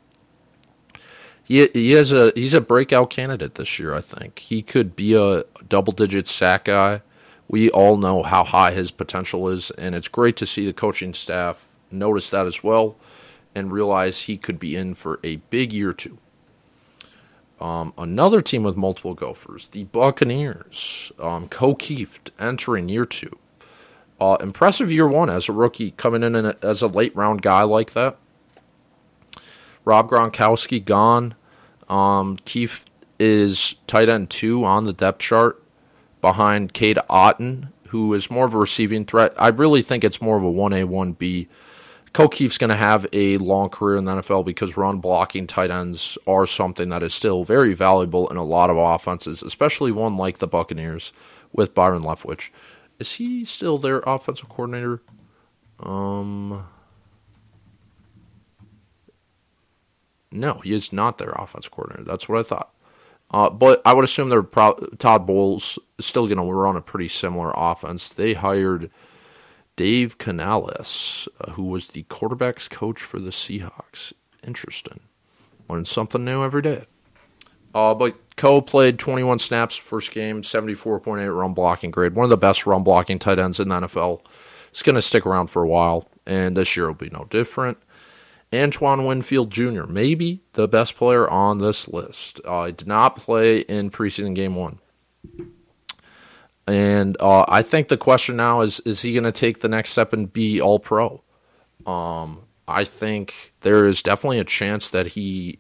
He 1.44 1.68
he 1.74 1.92
has 1.92 2.12
a 2.12 2.34
he's 2.36 2.54
a 2.54 2.62
breakout 2.62 3.10
candidate 3.10 3.56
this 3.56 3.80
year. 3.80 3.94
I 3.94 4.02
think 4.02 4.40
he 4.40 4.62
could 4.62 4.98
be 4.98 5.14
a 5.14 5.44
double 5.68 5.94
digit 5.94 6.28
sack 6.28 6.66
guy. 6.66 7.02
We 7.48 7.70
all 7.70 7.98
know 7.98 8.24
how 8.24 8.44
high 8.44 8.72
his 8.72 8.92
potential 8.92 9.50
is, 9.50 9.72
and 9.72 9.96
it's 9.96 10.08
great 10.08 10.36
to 10.38 10.46
see 10.46 10.66
the 10.66 10.74
coaching 10.74 11.14
staff 11.14 11.76
notice 11.92 12.30
that 12.30 12.46
as 12.46 12.64
well 12.64 12.98
and 13.58 13.72
realize 13.72 14.22
he 14.22 14.38
could 14.38 14.60
be 14.60 14.76
in 14.76 14.94
for 14.94 15.20
a 15.24 15.38
big 15.50 15.74
year 15.74 15.92
too. 15.92 16.18
Um, 17.60 17.92
another 17.98 18.40
team 18.42 18.62
with 18.62 18.78
multiple 18.78 19.16
Gophers, 19.16 19.70
the 19.70 19.86
Buccaneers. 19.86 21.12
Um, 21.20 21.50
Kieft 21.50 22.30
entering 22.40 22.88
year 22.88 23.06
two. 23.06 23.36
Uh, 24.22 24.38
impressive 24.40 24.92
year 24.92 25.08
one 25.08 25.30
as 25.30 25.50
a 25.50 25.52
rookie, 25.52 25.92
coming 25.92 26.24
in 26.24 26.36
a, 26.36 26.56
as 26.62 26.84
a 26.84 26.88
late 26.88 27.16
round 27.16 27.42
guy 27.42 27.64
like 27.64 27.94
that. 27.94 28.18
Rob 29.86 30.10
Gronkowski 30.10 30.84
gone. 30.84 31.34
Um, 31.90 32.38
Kieft 32.46 32.86
is 33.20 33.74
tight 33.88 34.10
end 34.10 34.30
two 34.30 34.66
on 34.66 34.86
the 34.86 34.94
depth 34.94 35.20
chart 35.20 35.64
behind 36.28 36.74
Cade 36.74 37.00
Otton, 37.10 37.70
who 37.88 38.14
is 38.14 38.30
more 38.30 38.46
of 38.46 38.54
a 38.54 38.58
receiving 38.58 39.06
threat. 39.06 39.34
I 39.38 39.48
really 39.48 39.82
think 39.82 40.04
it's 40.04 40.22
more 40.22 40.38
of 40.38 40.44
a 40.44 40.52
1A, 40.52 40.86
1B 40.86 41.48
Kieft's 42.14 42.58
going 42.58 42.70
to 42.70 42.76
have 42.76 43.06
a 43.14 43.38
long 43.38 43.70
career 43.70 43.98
in 43.98 44.06
the 44.06 44.16
NFL 44.16 44.44
because 44.44 44.76
run 44.76 45.00
blocking 45.00 45.46
tight 45.46 45.70
ends 45.70 46.18
are 46.26 46.48
something 46.48 46.90
that 46.90 47.04
is 47.04 47.14
still 47.14 47.44
very 47.44 47.74
valuable 47.74 48.28
in 48.30 48.38
a 48.38 48.44
lot 48.44 48.70
of 48.70 48.78
offenses, 48.78 49.44
especially 49.44 49.92
one 49.92 50.18
like 50.18 50.40
the 50.40 50.48
Buccaneers 50.48 51.14
with 51.54 51.76
Byron 51.76 52.02
Leftwich. 52.02 52.50
Is 53.00 53.14
he 53.14 53.46
still 53.46 53.78
their 53.78 54.00
offensive 54.00 54.50
coordinator? 54.50 55.02
Um, 55.80 56.66
no, 60.32 60.56
he 60.64 60.74
is 60.74 60.92
not 60.92 61.20
their 61.20 61.32
offensive 61.32 61.72
coordinator. 61.72 62.04
That's 62.04 62.28
what 62.28 62.40
I 62.40 62.44
thought. 62.44 62.74
Uh, 63.32 63.50
but 63.50 63.82
I 63.86 63.94
would 63.94 64.06
assume 64.06 64.30
they're 64.30 64.44
pro- 64.44 64.80
Todd 65.00 65.28
Bowles 65.28 65.78
still 66.00 66.28
going 66.28 66.38
to 66.38 66.44
run 66.44 66.78
a 66.78 66.82
pretty 66.82 67.10
similar 67.10 67.52
offense. 67.56 68.14
They 68.14 68.34
hired 68.34 68.90
Dave 69.76 70.18
Canales, 70.18 71.28
uh, 71.42 71.52
who 71.52 71.64
was 71.64 71.90
the 71.90 72.04
quarterback's 72.04 72.68
coach 72.68 73.02
for 73.02 73.20
the 73.20 73.32
Seahawks. 73.32 74.14
Interesting. 74.46 75.02
Learn 75.70 75.86
something 75.86 76.24
new 76.24 76.44
every 76.44 76.62
day. 76.62 76.86
Uh, 77.76 77.94
but 77.94 78.16
Ko 78.38 78.62
played 78.62 78.98
21 78.98 79.40
snaps 79.40 79.76
first 79.76 80.12
game, 80.12 80.42
74.8 80.42 81.38
run 81.38 81.54
blocking 81.54 81.92
grade. 81.92 82.16
One 82.16 82.24
of 82.24 82.30
the 82.30 82.38
best 82.38 82.66
run 82.66 82.84
blocking 82.84 83.20
tight 83.20 83.40
ends 83.40 83.60
in 83.60 83.70
the 83.70 83.82
NFL. 83.82 84.22
It's 84.70 84.82
going 84.82 84.96
to 84.96 85.02
stick 85.02 85.26
around 85.26 85.48
for 85.48 85.64
a 85.64 85.68
while, 85.68 86.10
and 86.26 86.56
this 86.56 86.76
year 86.76 86.88
will 86.88 86.94
be 86.94 87.10
no 87.10 87.26
different. 87.30 87.78
Antoine 88.54 89.06
Winfield 89.06 89.52
Jr., 89.52 89.84
maybe 89.84 90.42
the 90.54 90.68
best 90.68 90.96
player 90.96 91.30
on 91.30 91.60
this 91.60 91.88
list. 91.88 92.40
Uh, 92.46 92.68
did 92.68 92.88
not 92.88 93.18
play 93.18 93.60
in 93.60 93.92
preseason 93.92 94.34
game 94.34 94.56
one. 94.56 94.80
And 96.66 97.16
uh, 97.20 97.46
I 97.48 97.62
think 97.62 97.88
the 97.88 97.98
question 97.98 98.36
now 98.36 98.62
is: 98.62 98.80
Is 98.82 99.02
he 99.02 99.14
going 99.14 99.24
to 99.24 99.32
take 99.32 99.60
the 99.60 99.70
next 99.70 99.92
step 99.92 100.14
and 100.14 100.32
be 100.32 100.62
All 100.62 100.80
Pro? 100.80 101.22
Um, 101.86 102.42
I 102.68 102.84
think 102.84 103.54
there 103.62 103.86
is 103.86 104.02
definitely 104.02 104.40
a 104.40 104.46
chance 104.46 104.90
that 104.90 105.08
he 105.08 105.60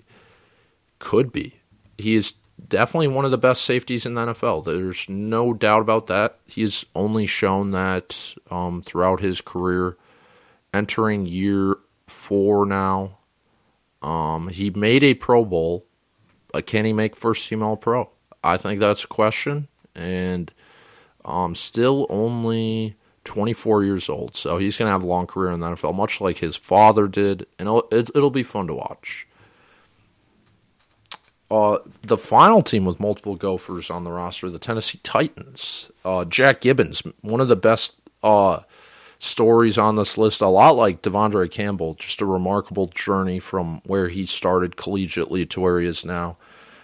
could 0.99 1.31
be. 1.31 1.55
He 1.97 2.15
is 2.15 2.33
definitely 2.67 3.07
one 3.07 3.23
of 3.25 3.31
the 3.31 3.37
best 3.37 3.63
safeties 3.63 4.05
in 4.05 4.15
the 4.15 4.25
NFL. 4.27 4.65
There's 4.65 5.07
no 5.07 5.53
doubt 5.53 5.81
about 5.81 6.07
that. 6.07 6.39
He's 6.45 6.85
only 6.95 7.25
shown 7.25 7.71
that 7.71 8.35
um, 8.51 8.81
throughout 8.81 9.19
his 9.19 9.41
career. 9.41 9.97
Entering 10.73 11.25
year 11.25 11.77
four 12.07 12.65
now, 12.65 13.17
um, 14.01 14.47
he 14.47 14.69
made 14.69 15.03
a 15.03 15.13
Pro 15.13 15.45
Bowl, 15.45 15.85
can 16.65 16.85
he 16.85 16.93
make 16.93 17.15
first 17.15 17.47
team 17.47 17.61
All 17.61 17.77
Pro? 17.77 18.09
I 18.43 18.57
think 18.57 18.79
that's 18.79 19.03
a 19.03 19.07
question, 19.07 19.67
and 19.95 20.51
um, 21.25 21.55
still 21.55 22.07
only 22.09 22.95
24 23.25 23.83
years 23.83 24.09
old, 24.09 24.35
so 24.35 24.57
he's 24.57 24.77
going 24.77 24.87
to 24.87 24.91
have 24.91 25.03
a 25.03 25.07
long 25.07 25.27
career 25.27 25.51
in 25.51 25.59
the 25.59 25.67
NFL, 25.67 25.95
much 25.95 26.21
like 26.21 26.37
his 26.37 26.55
father 26.55 27.07
did, 27.07 27.45
and 27.59 27.67
it'll, 27.67 27.87
it, 27.91 28.13
will 28.13 28.31
be 28.31 28.43
fun 28.43 28.67
to 28.67 28.73
watch. 28.73 29.27
Uh, 31.49 31.77
the 32.03 32.17
final 32.17 32.61
team 32.61 32.85
with 32.85 32.99
multiple 32.99 33.35
Gophers 33.35 33.89
on 33.89 34.03
the 34.03 34.11
roster, 34.11 34.49
the 34.49 34.59
Tennessee 34.59 34.99
Titans. 35.03 35.91
Uh, 36.03 36.25
Jack 36.25 36.61
Gibbens, 36.61 37.09
one 37.21 37.39
of 37.39 37.47
the 37.47 37.55
best 37.55 37.93
uh, 38.21 38.59
stories 39.19 39.77
on 39.77 39.95
this 39.95 40.17
list, 40.17 40.41
a 40.41 40.47
lot 40.47 40.75
like 40.75 41.01
De'Vondre 41.01 41.49
Campbell, 41.49 41.95
just 41.95 42.21
a 42.21 42.25
remarkable 42.25 42.87
journey 42.87 43.39
from 43.39 43.81
where 43.85 44.09
he 44.09 44.25
started 44.25 44.75
collegiately 44.75 45.49
to 45.49 45.61
where 45.61 45.79
he 45.79 45.87
is 45.87 46.05
now. 46.05 46.37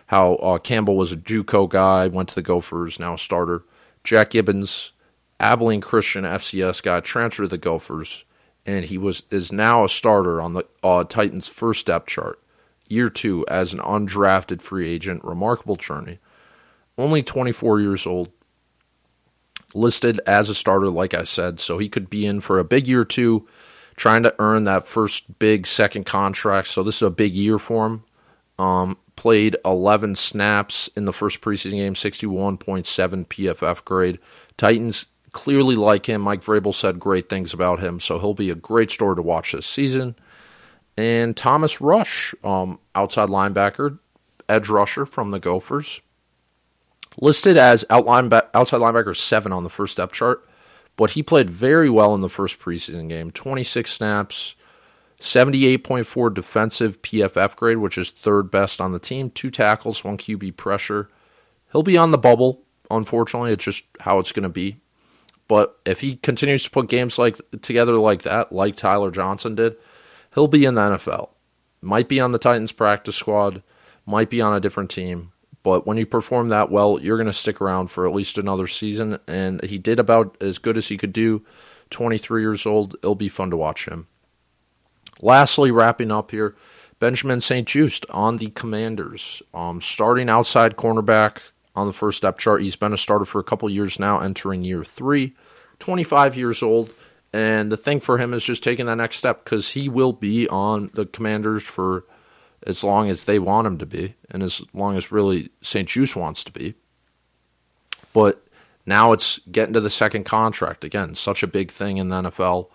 How 0.07 0.35
uh, 0.35 0.57
Campbell 0.57 0.95
was 0.95 1.11
a 1.11 1.17
JUCO 1.17 1.69
guy, 1.69 2.07
went 2.07 2.29
to 2.29 2.35
the 2.35 2.41
Gophers, 2.41 2.99
now 2.99 3.13
a 3.13 3.17
starter. 3.17 3.63
Jack 4.03 4.31
Gibbens, 4.31 4.91
Abilene 5.39 5.81
Christian 5.81 6.23
FCS 6.23 6.83
guy, 6.83 6.99
transferred 6.99 7.43
to 7.43 7.49
the 7.49 7.57
Gophers, 7.57 8.25
and 8.65 8.85
he 8.85 8.97
was 8.97 9.23
is 9.29 9.51
now 9.51 9.83
a 9.83 9.89
starter 9.89 10.41
on 10.41 10.53
the 10.53 10.65
uh, 10.83 11.03
Titans' 11.03 11.47
first 11.47 11.79
step 11.81 12.07
chart. 12.07 12.39
Year 12.87 13.09
two 13.09 13.45
as 13.47 13.73
an 13.73 13.79
undrafted 13.79 14.61
free 14.61 14.89
agent, 14.89 15.23
remarkable 15.23 15.77
journey. 15.77 16.19
Only 16.97 17.23
24 17.23 17.79
years 17.79 18.05
old, 18.05 18.29
listed 19.75 20.19
as 20.25 20.49
a 20.49 20.55
starter, 20.55 20.89
like 20.89 21.13
I 21.13 21.23
said, 21.23 21.59
so 21.59 21.77
he 21.77 21.89
could 21.89 22.09
be 22.09 22.25
in 22.25 22.39
for 22.39 22.59
a 22.59 22.63
big 22.63 22.87
year 22.87 23.05
two, 23.05 23.47
trying 23.95 24.23
to 24.23 24.35
earn 24.39 24.65
that 24.65 24.87
first 24.87 25.39
big 25.39 25.67
second 25.67 26.05
contract. 26.05 26.67
So 26.67 26.83
this 26.83 26.97
is 26.97 27.01
a 27.01 27.09
big 27.11 27.35
year 27.35 27.59
for 27.59 27.85
him. 27.85 28.03
Um, 28.59 28.97
played 29.15 29.55
11 29.65 30.15
snaps 30.15 30.89
in 30.95 31.05
the 31.05 31.13
first 31.13 31.41
preseason 31.41 31.71
game, 31.71 31.93
61.7 31.93 32.57
PFF 33.27 33.85
grade. 33.85 34.19
Titans 34.57 35.05
clearly 35.31 35.75
like 35.75 36.05
him. 36.05 36.21
Mike 36.21 36.41
Vrabel 36.41 36.73
said 36.73 36.99
great 36.99 37.29
things 37.29 37.53
about 37.53 37.79
him, 37.79 37.99
so 37.99 38.19
he'll 38.19 38.33
be 38.33 38.49
a 38.49 38.55
great 38.55 38.91
story 38.91 39.15
to 39.15 39.21
watch 39.21 39.51
this 39.51 39.65
season. 39.65 40.15
And 40.95 41.35
Thomas 41.35 41.81
Rush, 41.81 42.35
um, 42.43 42.79
outside 42.93 43.29
linebacker, 43.29 43.97
edge 44.47 44.69
rusher 44.69 45.05
from 45.05 45.31
the 45.31 45.39
Gophers, 45.39 46.01
listed 47.19 47.57
as 47.57 47.85
outside 47.89 48.33
linebacker 48.53 49.15
seven 49.15 49.51
on 49.51 49.63
the 49.63 49.69
first 49.69 49.97
depth 49.97 50.13
chart, 50.13 50.47
but 50.95 51.11
he 51.11 51.23
played 51.23 51.49
very 51.49 51.89
well 51.89 52.13
in 52.15 52.21
the 52.21 52.29
first 52.29 52.59
preseason 52.59 53.09
game 53.09 53.31
26 53.31 53.91
snaps, 53.91 54.55
78.4 55.19 56.33
defensive 56.33 57.01
PFF 57.01 57.55
grade, 57.55 57.77
which 57.77 57.97
is 57.97 58.11
third 58.11 58.51
best 58.51 58.81
on 58.81 58.91
the 58.91 58.99
team, 58.99 59.29
two 59.29 59.49
tackles, 59.49 60.03
one 60.03 60.17
QB 60.17 60.57
pressure. 60.57 61.09
He'll 61.71 61.83
be 61.83 61.97
on 61.97 62.11
the 62.11 62.17
bubble, 62.17 62.61
unfortunately. 62.91 63.51
It's 63.51 63.63
just 63.63 63.85
how 63.99 64.19
it's 64.19 64.31
going 64.31 64.43
to 64.43 64.49
be. 64.49 64.77
But 65.47 65.77
if 65.85 65.99
he 65.99 66.15
continues 66.17 66.63
to 66.63 66.69
put 66.71 66.87
games 66.87 67.17
like 67.17 67.39
together 67.61 67.97
like 67.97 68.23
that, 68.23 68.51
like 68.51 68.75
Tyler 68.75 69.11
Johnson 69.11 69.55
did, 69.55 69.75
he'll 70.33 70.47
be 70.47 70.65
in 70.65 70.75
the 70.75 70.81
NFL. 70.81 71.29
Might 71.81 72.07
be 72.07 72.19
on 72.19 72.31
the 72.31 72.39
Titans 72.39 72.71
practice 72.71 73.15
squad, 73.15 73.61
might 74.05 74.29
be 74.29 74.41
on 74.41 74.53
a 74.53 74.61
different 74.61 74.89
team, 74.89 75.32
but 75.63 75.87
when 75.87 75.97
you 75.97 76.05
perform 76.05 76.49
that 76.49 76.69
well, 76.69 76.99
you're 77.01 77.17
going 77.17 77.27
to 77.27 77.33
stick 77.33 77.61
around 77.61 77.87
for 77.87 78.05
at 78.05 78.13
least 78.13 78.37
another 78.37 78.67
season. 78.67 79.17
And 79.27 79.63
he 79.63 79.77
did 79.77 79.99
about 79.99 80.37
as 80.41 80.57
good 80.57 80.77
as 80.77 80.89
he 80.89 80.97
could 80.97 81.13
do. 81.13 81.43
23 81.89 82.41
years 82.41 82.65
old. 82.65 82.95
It'll 82.95 83.15
be 83.15 83.29
fun 83.29 83.49
to 83.51 83.57
watch 83.57 83.87
him. 83.87 84.07
Lastly, 85.21 85.71
wrapping 85.71 86.11
up 86.11 86.31
here, 86.31 86.55
Benjamin 86.99 87.39
St-Juste 87.39 88.05
on 88.09 88.37
the 88.37 88.49
Commanders. 88.49 89.41
Um, 89.53 89.79
starting 89.81 90.29
outside 90.29 90.75
cornerback 90.75 91.37
on 91.75 91.87
the 91.87 91.93
first 91.93 92.21
depth 92.23 92.39
chart. 92.39 92.61
He's 92.61 92.75
been 92.75 92.93
a 92.93 92.97
starter 92.97 93.25
for 93.25 93.39
a 93.39 93.43
couple 93.43 93.69
years 93.69 93.99
now, 93.99 94.19
entering 94.19 94.63
year 94.63 94.83
three. 94.83 95.33
25 95.79 96.35
years 96.35 96.61
old. 96.61 96.91
And 97.31 97.71
the 97.71 97.77
thing 97.77 97.99
for 97.99 98.17
him 98.17 98.33
is 98.33 98.43
just 98.43 98.63
taking 98.63 98.85
that 98.87 98.95
next 98.95 99.15
step 99.15 99.43
because 99.43 99.71
he 99.71 99.89
will 99.89 100.13
be 100.13 100.47
on 100.49 100.91
the 100.93 101.05
Commanders 101.05 101.63
for 101.63 102.05
as 102.65 102.83
long 102.83 103.09
as 103.09 103.25
they 103.25 103.39
want 103.39 103.67
him 103.67 103.77
to 103.79 103.85
be, 103.85 104.15
and 104.29 104.43
as 104.43 104.61
long 104.73 104.97
as 104.97 105.11
really 105.11 105.49
St-Juste 105.61 106.15
wants 106.15 106.43
to 106.43 106.51
be. 106.51 106.75
But 108.13 108.43
now 108.85 109.11
it's 109.11 109.39
getting 109.51 109.73
to 109.73 109.81
the 109.81 109.89
second 109.89 110.25
contract 110.25 110.83
again. 110.83 111.15
Such 111.15 111.43
a 111.43 111.47
big 111.47 111.71
thing 111.71 111.97
in 111.97 112.09
the 112.09 112.23
NFL, 112.23 112.67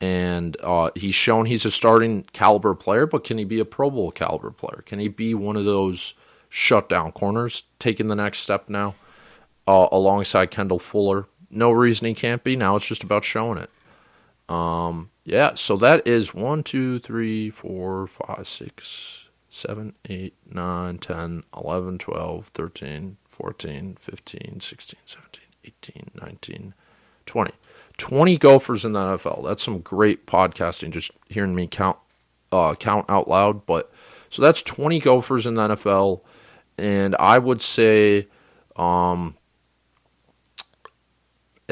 and 0.00 0.56
uh, 0.62 0.90
he's 0.94 1.14
shown 1.14 1.46
he's 1.46 1.64
a 1.64 1.70
starting 1.70 2.24
caliber 2.32 2.74
player. 2.74 3.06
But 3.06 3.24
can 3.24 3.38
he 3.38 3.44
be 3.44 3.60
a 3.60 3.64
Pro 3.64 3.90
Bowl 3.90 4.10
caliber 4.10 4.50
player? 4.50 4.82
Can 4.86 4.98
he 4.98 5.08
be 5.08 5.34
one 5.34 5.56
of 5.56 5.64
those 5.64 6.14
shutdown 6.48 7.12
corners, 7.12 7.64
taking 7.78 8.08
the 8.08 8.14
next 8.14 8.38
step 8.38 8.68
now, 8.68 8.94
uh, 9.66 9.88
alongside 9.90 10.50
Kendall 10.50 10.78
Fuller? 10.78 11.26
No 11.50 11.70
reason 11.70 12.06
he 12.06 12.14
can't 12.14 12.42
be. 12.42 12.56
Now 12.56 12.76
it's 12.76 12.86
just 12.86 13.04
about 13.04 13.24
showing 13.24 13.58
it. 13.58 13.70
Um, 14.52 15.10
yeah, 15.24 15.54
so 15.54 15.76
that 15.78 16.06
is 16.06 16.34
1, 16.34 16.62
2, 16.62 16.98
3, 16.98 17.50
4, 17.50 18.06
5, 18.06 18.46
6, 18.46 19.24
7, 19.48 19.94
8, 20.04 20.34
9, 20.52 20.98
10, 20.98 21.44
11, 21.56 21.98
12, 21.98 22.46
13, 22.48 23.16
14, 23.28 23.94
15, 23.94 24.60
16, 24.60 25.00
17, 25.06 25.42
18, 25.64 26.10
19, 26.20 26.74
20. 27.24 27.52
20 27.96 28.36
Gophers 28.38 28.84
in 28.84 28.92
the 28.92 29.00
NFL. 29.00 29.44
That's 29.44 29.62
some 29.62 29.80
great 29.80 30.26
podcasting, 30.26 30.90
just 30.90 31.12
hearing 31.28 31.54
me 31.54 31.66
count 31.66 31.96
uh, 32.50 32.74
count 32.74 33.06
out 33.08 33.28
loud. 33.28 33.64
But 33.64 33.90
so 34.28 34.42
that's 34.42 34.62
20 34.62 34.98
Gophers 34.98 35.46
in 35.46 35.54
the 35.54 35.68
NFL, 35.68 36.22
and 36.76 37.16
I 37.18 37.38
would 37.38 37.62
say 37.62 38.28
um, 38.76 39.36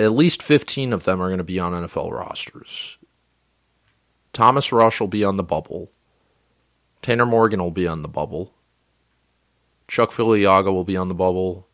at 0.01 0.13
least 0.13 0.43
15 0.43 0.93
of 0.93 1.05
them 1.05 1.21
are 1.21 1.29
going 1.29 1.39
to 1.39 1.45
be 1.45 1.59
on 1.59 1.73
NFL 1.73 2.11
rosters. 2.13 2.97
Thomas 4.33 4.73
Rush 4.73 5.01
will 5.01 5.09
be 5.09 5.25
on 5.25 5.37
the 5.37 5.43
bubble. 5.43 5.91
Tanner 7.03 7.27
Morgan 7.27 7.61
will 7.61 7.71
be 7.71 7.87
on 7.87 8.03
the 8.03 8.09
bubble. 8.09 8.55
Chuck 9.89 10.11
Filiaga 10.11 10.73
will 10.73 10.85
be 10.85 10.97
on 10.97 11.09
the 11.09 11.15
bubble. 11.15 11.67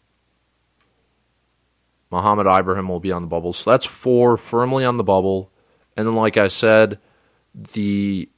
Mohamed 2.10 2.46
Ibrahim 2.46 2.88
will 2.88 3.00
be 3.00 3.12
on 3.12 3.22
the 3.22 3.28
bubble. 3.28 3.52
So 3.52 3.70
that's 3.70 3.84
four 3.84 4.36
firmly 4.36 4.84
on 4.84 4.96
the 4.96 5.04
bubble. 5.04 5.50
And 5.96 6.06
then, 6.06 6.14
like 6.14 6.36
I 6.36 6.48
said, 6.48 6.98
the 7.54 8.28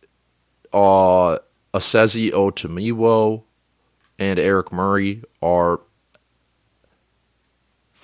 uh, 0.73 1.39
Esezi 1.75 2.33
Otomewo 2.33 3.43
and 4.19 4.39
Eric 4.39 4.73
Murray 4.73 5.23
are 5.43 5.81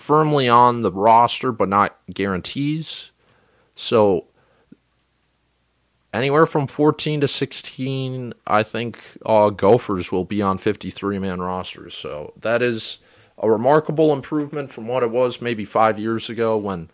firmly 0.05 0.51
on 0.51 0.83
the 0.83 0.93
roster, 0.93 1.51
but 1.51 1.67
not 1.67 1.97
guarantees. 2.13 3.11
So 3.75 4.27
anywhere 6.13 6.45
from 6.45 6.67
14 6.67 7.23
to 7.23 7.29
16, 7.29 8.35
I 8.47 8.63
think 8.63 9.03
uh, 9.25 9.49
Gophers 9.49 10.13
will 10.13 10.27
be 10.27 10.43
on 10.43 10.59
53 10.59 11.19
man 11.19 11.41
rosters. 11.41 11.95
So 11.95 12.35
that 12.39 12.61
is 12.61 12.99
a 13.39 13.51
remarkable 13.51 14.13
improvement 14.13 14.69
from 14.69 14.87
what 14.89 15.03
it 15.03 15.11
was 15.11 15.41
maybe 15.41 15.65
five 15.65 15.99
years 15.99 16.29
ago 16.29 16.59
when 16.59 16.91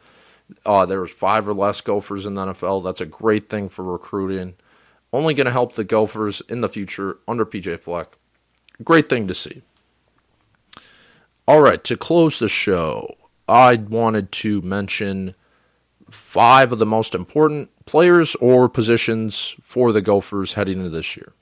uh, 0.65 0.87
there 0.87 1.01
was 1.01 1.13
five 1.13 1.49
or 1.49 1.55
less 1.55 1.81
Gophers 1.81 2.27
in 2.27 2.35
the 2.35 2.47
NFL. 2.47 2.85
That's 2.85 3.01
a 3.01 3.07
great 3.07 3.51
thing 3.51 3.69
for 3.69 3.85
recruiting. 3.85 4.55
Only 5.13 5.35
going 5.35 5.47
to 5.47 5.51
help 5.53 5.75
the 5.75 5.83
Gophers 5.83 6.43
in 6.49 6.61
the 6.61 6.69
future 6.69 7.19
under 7.27 7.45
PJ 7.45 7.81
Fleck. 7.81 8.17
Great 8.85 9.09
thing 9.09 9.27
to 9.27 9.35
see. 9.35 9.63
All 11.51 11.61
right, 11.61 11.83
to 11.83 11.97
close 11.97 12.39
the 12.39 12.49
show, 12.49 13.17
I 13.49 13.75
wanted 13.75 14.31
to 14.31 14.63
mention 14.63 15.35
five 16.09 16.71
of 16.71 16.79
the 16.79 16.87
most 16.87 17.13
important 17.13 17.71
players 17.87 18.37
or 18.37 18.69
positions 18.69 19.57
for 19.61 19.91
the 19.91 20.01
Gophers 20.01 20.55
heading 20.55 20.79
into 20.79 20.91
this 20.91 21.17
year. 21.17 21.33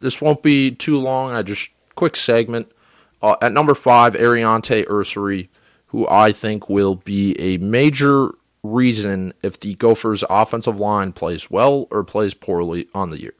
This 0.00 0.22
won't 0.22 0.42
be 0.42 0.70
too 0.70 0.98
long. 0.98 1.32
I 1.32 1.42
just 1.42 1.72
quick 1.94 2.16
segment. 2.16 2.72
Uh, 3.20 3.36
at 3.42 3.52
number 3.52 3.74
five, 3.74 4.14
Aireontae 4.14 4.86
Ersery, 4.86 5.50
who 5.88 6.08
I 6.08 6.32
think 6.32 6.70
will 6.70 6.94
be 6.94 7.38
a 7.38 7.58
major 7.58 8.30
reason 8.62 9.34
if 9.42 9.60
the 9.60 9.74
Gophers' 9.74 10.24
offensive 10.30 10.80
line 10.80 11.12
plays 11.12 11.50
well 11.50 11.86
or 11.90 12.02
plays 12.02 12.32
poorly 12.32 12.88
on 12.94 13.10
the 13.10 13.20
year. 13.20 13.34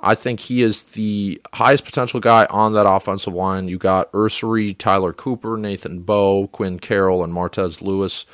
I 0.00 0.14
think 0.14 0.40
he 0.40 0.62
is 0.62 0.82
the 0.82 1.40
highest 1.54 1.84
potential 1.84 2.20
guy 2.20 2.46
on 2.50 2.74
that 2.74 2.88
offensive 2.88 3.32
line. 3.32 3.68
You 3.68 3.78
got 3.78 4.12
Ersery, 4.12 4.76
Tyler 4.76 5.12
Cooper, 5.12 5.56
Nathan 5.56 6.00
Boe, 6.00 6.48
Quinn 6.48 6.78
Carroll, 6.78 7.24
and 7.24 7.32
Martes 7.32 7.80
Lewis. 7.80 8.26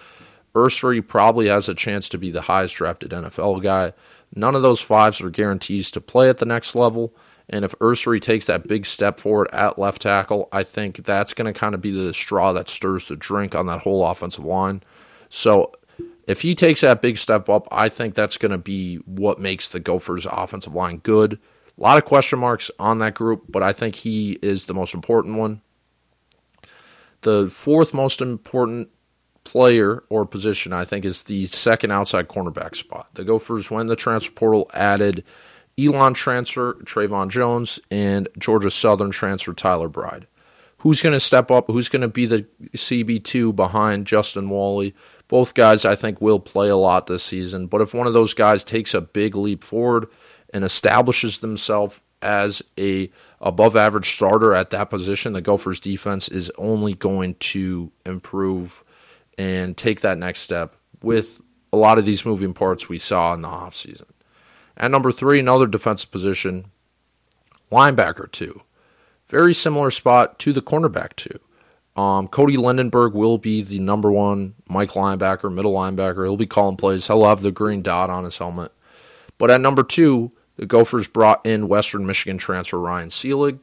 Ersery 0.55 1.07
probably 1.07 1.47
has 1.47 1.69
a 1.69 1.75
chance 1.75 2.09
to 2.11 2.19
be 2.19 2.31
the 2.31 2.43
highest 2.43 2.75
drafted 2.75 3.13
NFL 3.13 3.63
guy. 3.63 3.93
None 4.35 4.55
of 4.55 4.63
those 4.63 4.81
fives 4.81 5.21
are 5.21 5.31
guarantees 5.31 5.91
to 5.93 6.01
play 6.01 6.29
at 6.29 6.39
the 6.39 6.47
next 6.47 6.75
level. 6.75 7.15
And 7.49 7.65
if 7.65 7.79
Ersery 7.79 8.21
takes 8.21 8.47
that 8.47 8.67
big 8.67 8.87
step 8.87 9.21
forward 9.21 9.49
at 9.53 9.79
left 9.79 10.03
tackle, 10.03 10.49
I 10.53 10.63
think 10.63 11.05
that's 11.05 11.35
going 11.35 11.53
to 11.53 11.59
kind 11.59 11.75
of 11.75 11.81
be 11.81 11.91
the 11.91 12.15
straw 12.15 12.53
that 12.55 12.69
stirs 12.69 13.09
the 13.09 13.17
drink 13.17 13.55
on 13.55 13.67
that 13.67 13.83
whole 13.83 14.07
offensive 14.07 14.45
line. 14.45 14.83
So 15.29 15.73
if 16.27 16.41
he 16.41 16.55
takes 16.55 16.81
that 16.81 17.03
big 17.03 17.19
step 17.19 17.49
up, 17.49 17.69
I 17.71 17.89
think 17.89 18.15
that's 18.15 18.37
going 18.37 18.53
to 18.53 18.59
be 18.59 18.97
what 18.97 19.39
makes 19.39 19.69
the 19.69 19.81
Gophers' 19.81 20.27
offensive 20.31 20.75
line 20.75 20.99
good. 20.99 21.39
A 21.79 21.83
lot 21.83 21.99
of 21.99 22.05
question 22.05 22.39
marks 22.39 22.71
on 22.79 22.99
that 22.99 23.15
group, 23.15 23.45
but 23.49 23.63
I 23.63 23.73
think 23.73 23.95
he 23.95 24.39
is 24.43 24.67
the 24.67 24.75
most 24.75 24.95
important 24.95 25.39
one. 25.39 25.63
The 27.23 27.49
fourth 27.49 27.95
most 27.95 28.21
important 28.21 28.89
player 29.45 30.03
or 30.09 30.27
position, 30.27 30.73
I 30.73 30.85
think, 30.85 31.05
is 31.05 31.25
the 31.25 31.47
second 31.47 31.91
outside 31.91 32.29
cornerback 32.29 32.77
spot. 32.77 33.09
The 33.15 33.25
Gophers, 33.25 33.71
when 33.71 33.87
the 33.87 33.97
transfer 33.97 34.33
portal 34.33 34.71
added 34.75 35.25
Elon 35.79 36.15
transfer 36.15 36.75
Trayvon 36.85 37.29
Jones 37.29 37.81
and 37.91 38.29
Georgia 38.39 38.71
Southern 38.71 39.11
transfer 39.11 39.55
Tyler 39.55 39.89
Bride. 39.89 40.27
Who's 40.79 41.01
going 41.01 41.13
to 41.13 41.21
step 41.21 41.51
up? 41.51 41.69
Who's 41.69 41.89
going 41.89 42.03
to 42.03 42.09
be 42.09 42.27
the 42.27 42.45
CB2 42.75 43.55
behind 43.55 44.07
Justin 44.07 44.51
Walley? 44.51 44.95
Both 45.29 45.55
guys, 45.55 45.85
I 45.85 45.95
think, 45.95 46.21
will 46.21 46.41
play 46.41 46.69
a 46.69 46.77
lot 46.77 47.07
this 47.07 47.23
season. 47.23 47.69
But 47.69 47.81
if 47.81 47.95
one 47.95 48.07
of 48.07 48.13
those 48.13 48.35
guys 48.35 48.65
takes 48.65 48.93
a 48.93 49.01
big 49.01 49.37
leap 49.37 49.63
forward 49.63 50.09
and 50.53 50.65
establishes 50.65 51.39
themselves 51.39 52.01
as 52.21 52.63
a 52.79 53.11
above 53.41 53.77
average 53.77 54.11
starter 54.11 54.55
at 54.55 54.71
that 54.71 54.91
position, 54.91 55.33
the 55.33 55.41
Gophers 55.41 55.81
defense 55.81 56.29
is 56.29 56.51
only 56.57 56.95
going 56.95 57.35
to 57.37 57.91
improve 58.07 58.85
and 59.37 59.77
take 59.77 60.03
that 60.03 60.19
next 60.19 60.41
step 60.41 60.77
with 61.03 61.41
a 61.73 61.77
lot 61.77 61.99
of 61.99 62.05
these 62.05 62.25
moving 62.25 62.55
parts 62.55 62.89
we 62.89 62.99
saw 62.99 63.35
in 63.35 63.43
the 63.43 63.49
offseason. 63.49 64.07
At 64.77 64.91
number 64.91 65.11
three, 65.11 65.41
another 65.41 65.67
defensive 65.67 66.11
position, 66.11 66.67
linebacker 67.71 68.31
two. 68.31 68.63
Very 69.27 69.55
similar 69.55 69.91
spot 69.91 70.39
to 70.41 70.53
the 70.53 70.63
cornerback 70.63 71.17
two. 71.17 71.39
Um, 71.95 72.29
Cody 72.29 72.57
Lindenberg 72.57 73.13
will 73.13 73.37
be 73.37 73.63
the 73.63 73.79
number 73.79 74.11
one 74.11 74.55
Mike 74.69 74.91
linebacker, 74.91 75.53
middle 75.53 75.75
linebacker. 75.75 76.25
He'll 76.25 76.37
be 76.37 76.47
calling 76.47 76.77
plays. 76.77 77.07
He'll 77.07 77.27
have 77.27 77.43
the 77.43 77.53
green 77.53 77.83
dot 77.83 78.09
on 78.09 78.25
his 78.25 78.39
helmet. 78.39 78.73
But 79.37 79.51
at 79.51 79.61
number 79.61 79.83
two, 79.83 80.33
the 80.63 80.67
Gophers 80.67 81.09
brought 81.09 81.45
in 81.45 81.67
Western 81.67 82.07
Michigan 82.07 82.39
transfer 82.39 82.79
Ryan 82.79 83.11
Selig. 83.11 83.59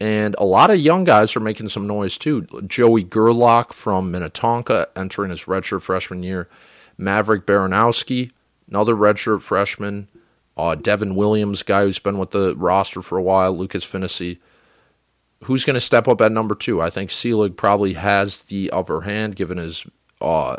And 0.00 0.34
a 0.38 0.44
lot 0.44 0.70
of 0.70 0.80
young 0.80 1.04
guys 1.04 1.36
are 1.36 1.40
making 1.40 1.68
some 1.68 1.86
noise 1.86 2.18
too. 2.18 2.42
Joey 2.66 3.04
Gerlach 3.04 3.72
from 3.72 4.10
Minnetonka 4.10 4.88
entering 4.96 5.30
his 5.30 5.44
redshirt 5.44 5.82
freshman 5.82 6.24
year. 6.24 6.48
Maverick 6.98 7.46
Baranowski, 7.46 8.32
another 8.68 8.96
redshirt 8.96 9.40
freshman. 9.40 10.08
Uh, 10.56 10.74
Devin 10.74 11.14
Williams, 11.14 11.62
guy 11.62 11.84
who's 11.84 12.00
been 12.00 12.18
with 12.18 12.32
the 12.32 12.56
roster 12.56 13.02
for 13.02 13.18
a 13.18 13.22
while. 13.22 13.56
Lucas 13.56 13.84
Finney. 13.84 14.40
Who's 15.44 15.64
going 15.64 15.74
to 15.74 15.80
step 15.80 16.08
up 16.08 16.20
at 16.20 16.32
number 16.32 16.56
two? 16.56 16.82
I 16.82 16.90
think 16.90 17.12
Selig 17.12 17.56
probably 17.56 17.92
has 17.92 18.42
the 18.42 18.72
upper 18.72 19.02
hand 19.02 19.36
given 19.36 19.58
his 19.58 19.86
uh, 20.20 20.56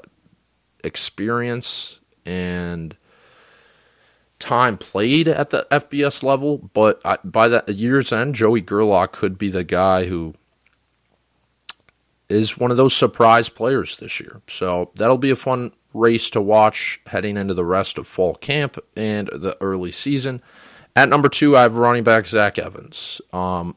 experience 0.82 2.00
and 2.26 2.96
time 4.40 4.78
played 4.78 5.28
at 5.28 5.50
the 5.50 5.68
FBS 5.72 6.24
level, 6.24 6.58
but 6.74 7.02
I, 7.04 7.18
by 7.24 7.48
that 7.48 7.70
year's 7.70 8.12
end, 8.12 8.36
Joey 8.36 8.62
Gerlach 8.62 9.12
could 9.12 9.38
be 9.38 9.50
the 9.50 9.64
guy 9.64 10.06
who 10.06 10.34
is 12.30 12.58
one 12.58 12.72
of 12.72 12.78
those 12.78 12.96
surprise 12.96 13.50
players 13.50 13.98
this 13.98 14.20
year. 14.20 14.42
So 14.48 14.92
that'll 14.96 15.18
be 15.18 15.32
a 15.32 15.36
fun 15.36 15.72
race 15.94 16.30
to 16.32 16.42
watch 16.42 17.00
heading 17.08 17.38
into 17.38 17.54
the 17.54 17.66
rest 17.66 17.98
of 17.98 18.06
fall 18.06 18.36
camp 18.36 18.78
and 18.96 19.28
the 19.28 19.58
early 19.62 19.92
season. 19.92 20.42
At 20.96 21.10
number 21.10 21.30
two, 21.30 21.56
I 21.56 21.62
have 21.64 21.78
running 21.78 22.04
back 22.04 22.28
Zach 22.28 22.60
Evans. 22.60 23.22
Um, 23.32 23.76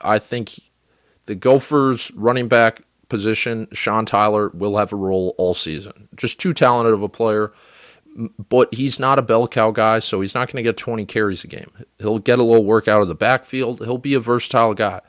I 0.00 0.18
think 0.18 0.58
the 1.26 1.34
Gophers 1.34 2.10
running 2.12 2.48
back 2.48 2.82
position, 3.08 3.68
Sean 3.72 4.06
Tyler 4.06 4.48
will 4.54 4.76
have 4.78 4.92
a 4.92 4.96
role 4.96 5.34
all 5.38 5.54
season. 5.54 6.08
Just 6.16 6.40
too 6.40 6.52
talented 6.52 6.94
of 6.94 7.02
a 7.02 7.08
player 7.08 7.52
but 8.48 8.72
he's 8.74 8.98
not 8.98 9.18
a 9.18 9.22
bell 9.22 9.48
cow 9.48 9.70
guy, 9.70 9.98
so 9.98 10.20
he's 10.20 10.34
not 10.34 10.48
going 10.48 10.62
to 10.62 10.68
get 10.68 10.76
20 10.76 11.04
carries 11.06 11.44
a 11.44 11.46
game. 11.46 11.70
He'll 11.98 12.18
get 12.18 12.38
a 12.38 12.42
little 12.42 12.64
work 12.64 12.88
out 12.88 13.02
of 13.02 13.08
the 13.08 13.14
backfield. 13.14 13.80
He'll 13.80 13.98
be 13.98 14.14
a 14.14 14.20
versatile 14.20 14.74
guy. 14.74 15.00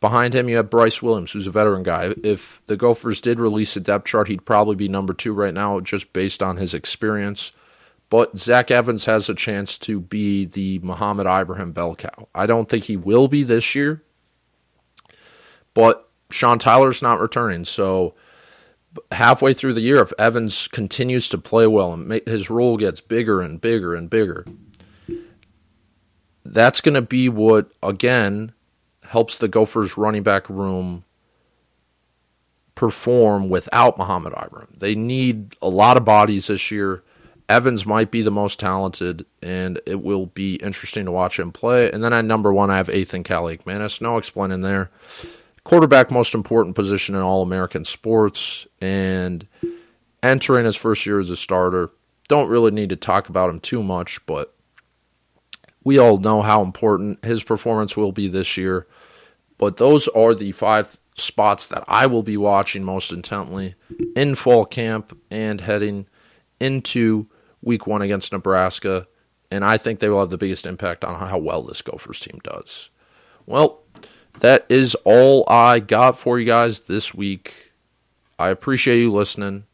Behind 0.00 0.34
him, 0.34 0.48
you 0.48 0.56
have 0.56 0.70
Bryce 0.70 1.02
Williams, 1.02 1.32
who's 1.32 1.46
a 1.46 1.50
veteran 1.50 1.82
guy. 1.82 2.14
If 2.22 2.62
the 2.66 2.76
Gophers 2.76 3.20
did 3.20 3.40
release 3.40 3.76
a 3.76 3.80
depth 3.80 4.06
chart, 4.06 4.28
he'd 4.28 4.44
probably 4.44 4.76
be 4.76 4.88
number 4.88 5.14
two 5.14 5.32
right 5.32 5.54
now, 5.54 5.80
just 5.80 6.12
based 6.12 6.42
on 6.42 6.56
his 6.56 6.74
experience. 6.74 7.52
But 8.10 8.38
Zach 8.38 8.70
Evans 8.70 9.06
has 9.06 9.28
a 9.28 9.34
chance 9.34 9.78
to 9.78 9.98
be 9.98 10.44
the 10.44 10.78
Mohamed 10.80 11.26
Ibrahim 11.26 11.72
bell 11.72 11.96
cow. 11.96 12.28
I 12.34 12.46
don't 12.46 12.68
think 12.68 12.84
he 12.84 12.96
will 12.96 13.26
be 13.26 13.42
this 13.42 13.74
year, 13.74 14.02
but 15.72 16.08
Sean 16.30 16.58
Tyler's 16.58 17.02
not 17.02 17.20
returning, 17.20 17.64
so 17.64 18.14
halfway 19.12 19.54
through 19.54 19.74
the 19.74 19.80
year, 19.80 20.00
if 20.00 20.12
Evans 20.18 20.68
continues 20.68 21.28
to 21.30 21.38
play 21.38 21.66
well 21.66 21.92
and 21.92 22.10
his 22.26 22.50
role 22.50 22.76
gets 22.76 23.00
bigger 23.00 23.40
and 23.40 23.60
bigger 23.60 23.94
and 23.94 24.08
bigger, 24.10 24.44
that's 26.44 26.80
going 26.80 26.94
to 26.94 27.02
be 27.02 27.28
what, 27.28 27.70
again, 27.82 28.52
helps 29.04 29.38
the 29.38 29.48
Gophers 29.48 29.96
running 29.96 30.22
back 30.22 30.48
room 30.48 31.04
perform 32.74 33.48
without 33.48 33.98
Mohamed 33.98 34.32
Ibrahim. 34.32 34.74
They 34.76 34.94
need 34.94 35.56
a 35.62 35.68
lot 35.68 35.96
of 35.96 36.04
bodies 36.04 36.48
this 36.48 36.70
year. 36.70 37.02
Evans 37.48 37.84
might 37.84 38.10
be 38.10 38.22
the 38.22 38.30
most 38.30 38.58
talented, 38.58 39.26
and 39.42 39.80
it 39.86 40.02
will 40.02 40.26
be 40.26 40.56
interesting 40.56 41.04
to 41.04 41.12
watch 41.12 41.38
him 41.38 41.52
play. 41.52 41.90
And 41.90 42.02
then 42.02 42.12
at 42.12 42.24
number 42.24 42.52
one, 42.52 42.70
I 42.70 42.78
have 42.78 42.88
Ethan 42.88 43.22
Kaliakmanis. 43.22 44.00
No 44.00 44.16
explaining 44.16 44.62
there 44.62 44.90
quarterback 45.64 46.10
most 46.10 46.34
important 46.34 46.76
position 46.76 47.14
in 47.14 47.22
all 47.22 47.42
American 47.42 47.84
sports 47.84 48.66
and 48.80 49.46
entering 50.22 50.66
his 50.66 50.76
first 50.76 51.04
year 51.06 51.18
as 51.18 51.30
a 51.30 51.36
starter. 51.36 51.90
Don't 52.28 52.48
really 52.48 52.70
need 52.70 52.90
to 52.90 52.96
talk 52.96 53.28
about 53.28 53.50
him 53.50 53.60
too 53.60 53.82
much, 53.82 54.24
but 54.26 54.54
we 55.82 55.98
all 55.98 56.18
know 56.18 56.42
how 56.42 56.62
important 56.62 57.24
his 57.24 57.42
performance 57.42 57.96
will 57.96 58.12
be 58.12 58.28
this 58.28 58.56
year. 58.56 58.86
But 59.58 59.76
those 59.76 60.08
are 60.08 60.34
the 60.34 60.52
five 60.52 60.98
spots 61.16 61.66
that 61.68 61.84
I 61.86 62.06
will 62.06 62.22
be 62.22 62.36
watching 62.36 62.82
most 62.82 63.12
intently 63.12 63.74
in 64.16 64.34
fall 64.34 64.64
camp 64.64 65.16
and 65.30 65.60
heading 65.60 66.06
into 66.58 67.28
week 67.62 67.86
one 67.86 68.02
against 68.02 68.32
Nebraska. 68.32 69.06
And 69.50 69.64
I 69.64 69.78
think 69.78 70.00
they 70.00 70.08
will 70.08 70.20
have 70.20 70.30
the 70.30 70.38
biggest 70.38 70.66
impact 70.66 71.04
on 71.04 71.28
how 71.28 71.38
well 71.38 71.62
this 71.62 71.82
Gophers 71.82 72.20
team 72.20 72.40
does. 72.42 72.90
Well, 73.46 73.83
that 74.40 74.66
is 74.68 74.94
all 75.04 75.44
I 75.48 75.80
got 75.80 76.18
for 76.18 76.38
you 76.38 76.46
guys 76.46 76.82
this 76.82 77.14
week. 77.14 77.72
I 78.38 78.48
appreciate 78.48 78.98
you 78.98 79.12
listening. 79.12 79.64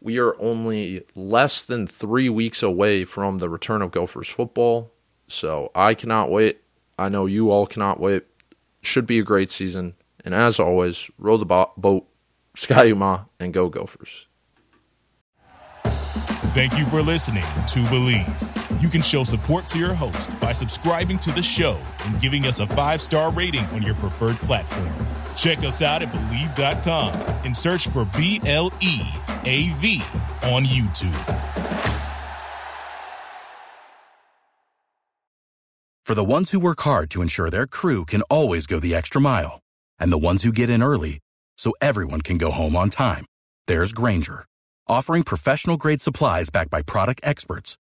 We 0.00 0.18
are 0.18 0.40
only 0.40 1.04
less 1.14 1.64
than 1.64 1.86
three 1.86 2.28
weeks 2.28 2.62
away 2.62 3.04
from 3.04 3.38
the 3.38 3.48
return 3.48 3.82
of 3.82 3.90
Gophers 3.90 4.28
football, 4.28 4.92
so 5.28 5.70
I 5.74 5.94
cannot 5.94 6.30
wait. 6.30 6.60
I 6.98 7.08
know 7.08 7.26
you 7.26 7.50
all 7.50 7.66
cannot 7.66 8.00
wait. 8.00 8.24
Should 8.82 9.06
be 9.06 9.18
a 9.18 9.24
great 9.24 9.50
season. 9.50 9.94
And 10.24 10.34
as 10.34 10.58
always, 10.58 11.10
row 11.18 11.36
the 11.36 11.44
boat, 11.44 12.08
Ski-U-Mah, 12.56 13.24
and 13.38 13.52
go 13.52 13.68
Gophers. 13.68 14.26
Thank 16.54 16.78
you 16.78 16.86
for 16.86 17.02
listening 17.02 17.42
to 17.42 17.80
Bleav. 17.90 18.65
You 18.80 18.88
can 18.88 19.00
show 19.00 19.24
support 19.24 19.66
to 19.68 19.78
your 19.78 19.94
host 19.94 20.38
by 20.38 20.52
subscribing 20.52 21.18
to 21.20 21.32
the 21.32 21.42
show 21.42 21.80
and 22.04 22.20
giving 22.20 22.44
us 22.44 22.60
a 22.60 22.66
five 22.66 23.00
star 23.00 23.32
rating 23.32 23.64
on 23.66 23.82
your 23.82 23.94
preferred 23.94 24.36
platform. 24.36 24.92
Check 25.34 25.58
us 25.58 25.82
out 25.82 26.02
at 26.02 26.12
Bleav.com 26.12 27.14
and 27.44 27.56
search 27.56 27.88
for 27.88 28.04
B 28.16 28.40
L 28.44 28.72
E 28.82 29.00
A 29.44 29.70
V 29.76 30.02
on 30.42 30.64
YouTube. 30.64 31.40
For 36.04 36.14
the 36.14 36.24
ones 36.24 36.52
who 36.52 36.60
work 36.60 36.80
hard 36.82 37.10
to 37.10 37.22
ensure 37.22 37.50
their 37.50 37.66
crew 37.66 38.04
can 38.04 38.22
always 38.22 38.66
go 38.66 38.78
the 38.78 38.94
extra 38.94 39.20
mile, 39.20 39.58
and 39.98 40.12
the 40.12 40.18
ones 40.18 40.44
who 40.44 40.52
get 40.52 40.70
in 40.70 40.82
early 40.82 41.18
so 41.58 41.72
everyone 41.80 42.20
can 42.20 42.38
go 42.38 42.50
home 42.50 42.76
on 42.76 42.90
time, 42.90 43.26
there's 43.66 43.92
Grainger 43.92 44.44
offering 44.88 45.22
professional 45.24 45.76
grade 45.76 46.00
supplies 46.00 46.50
backed 46.50 46.70
by 46.70 46.82
product 46.82 47.20
experts 47.24 47.76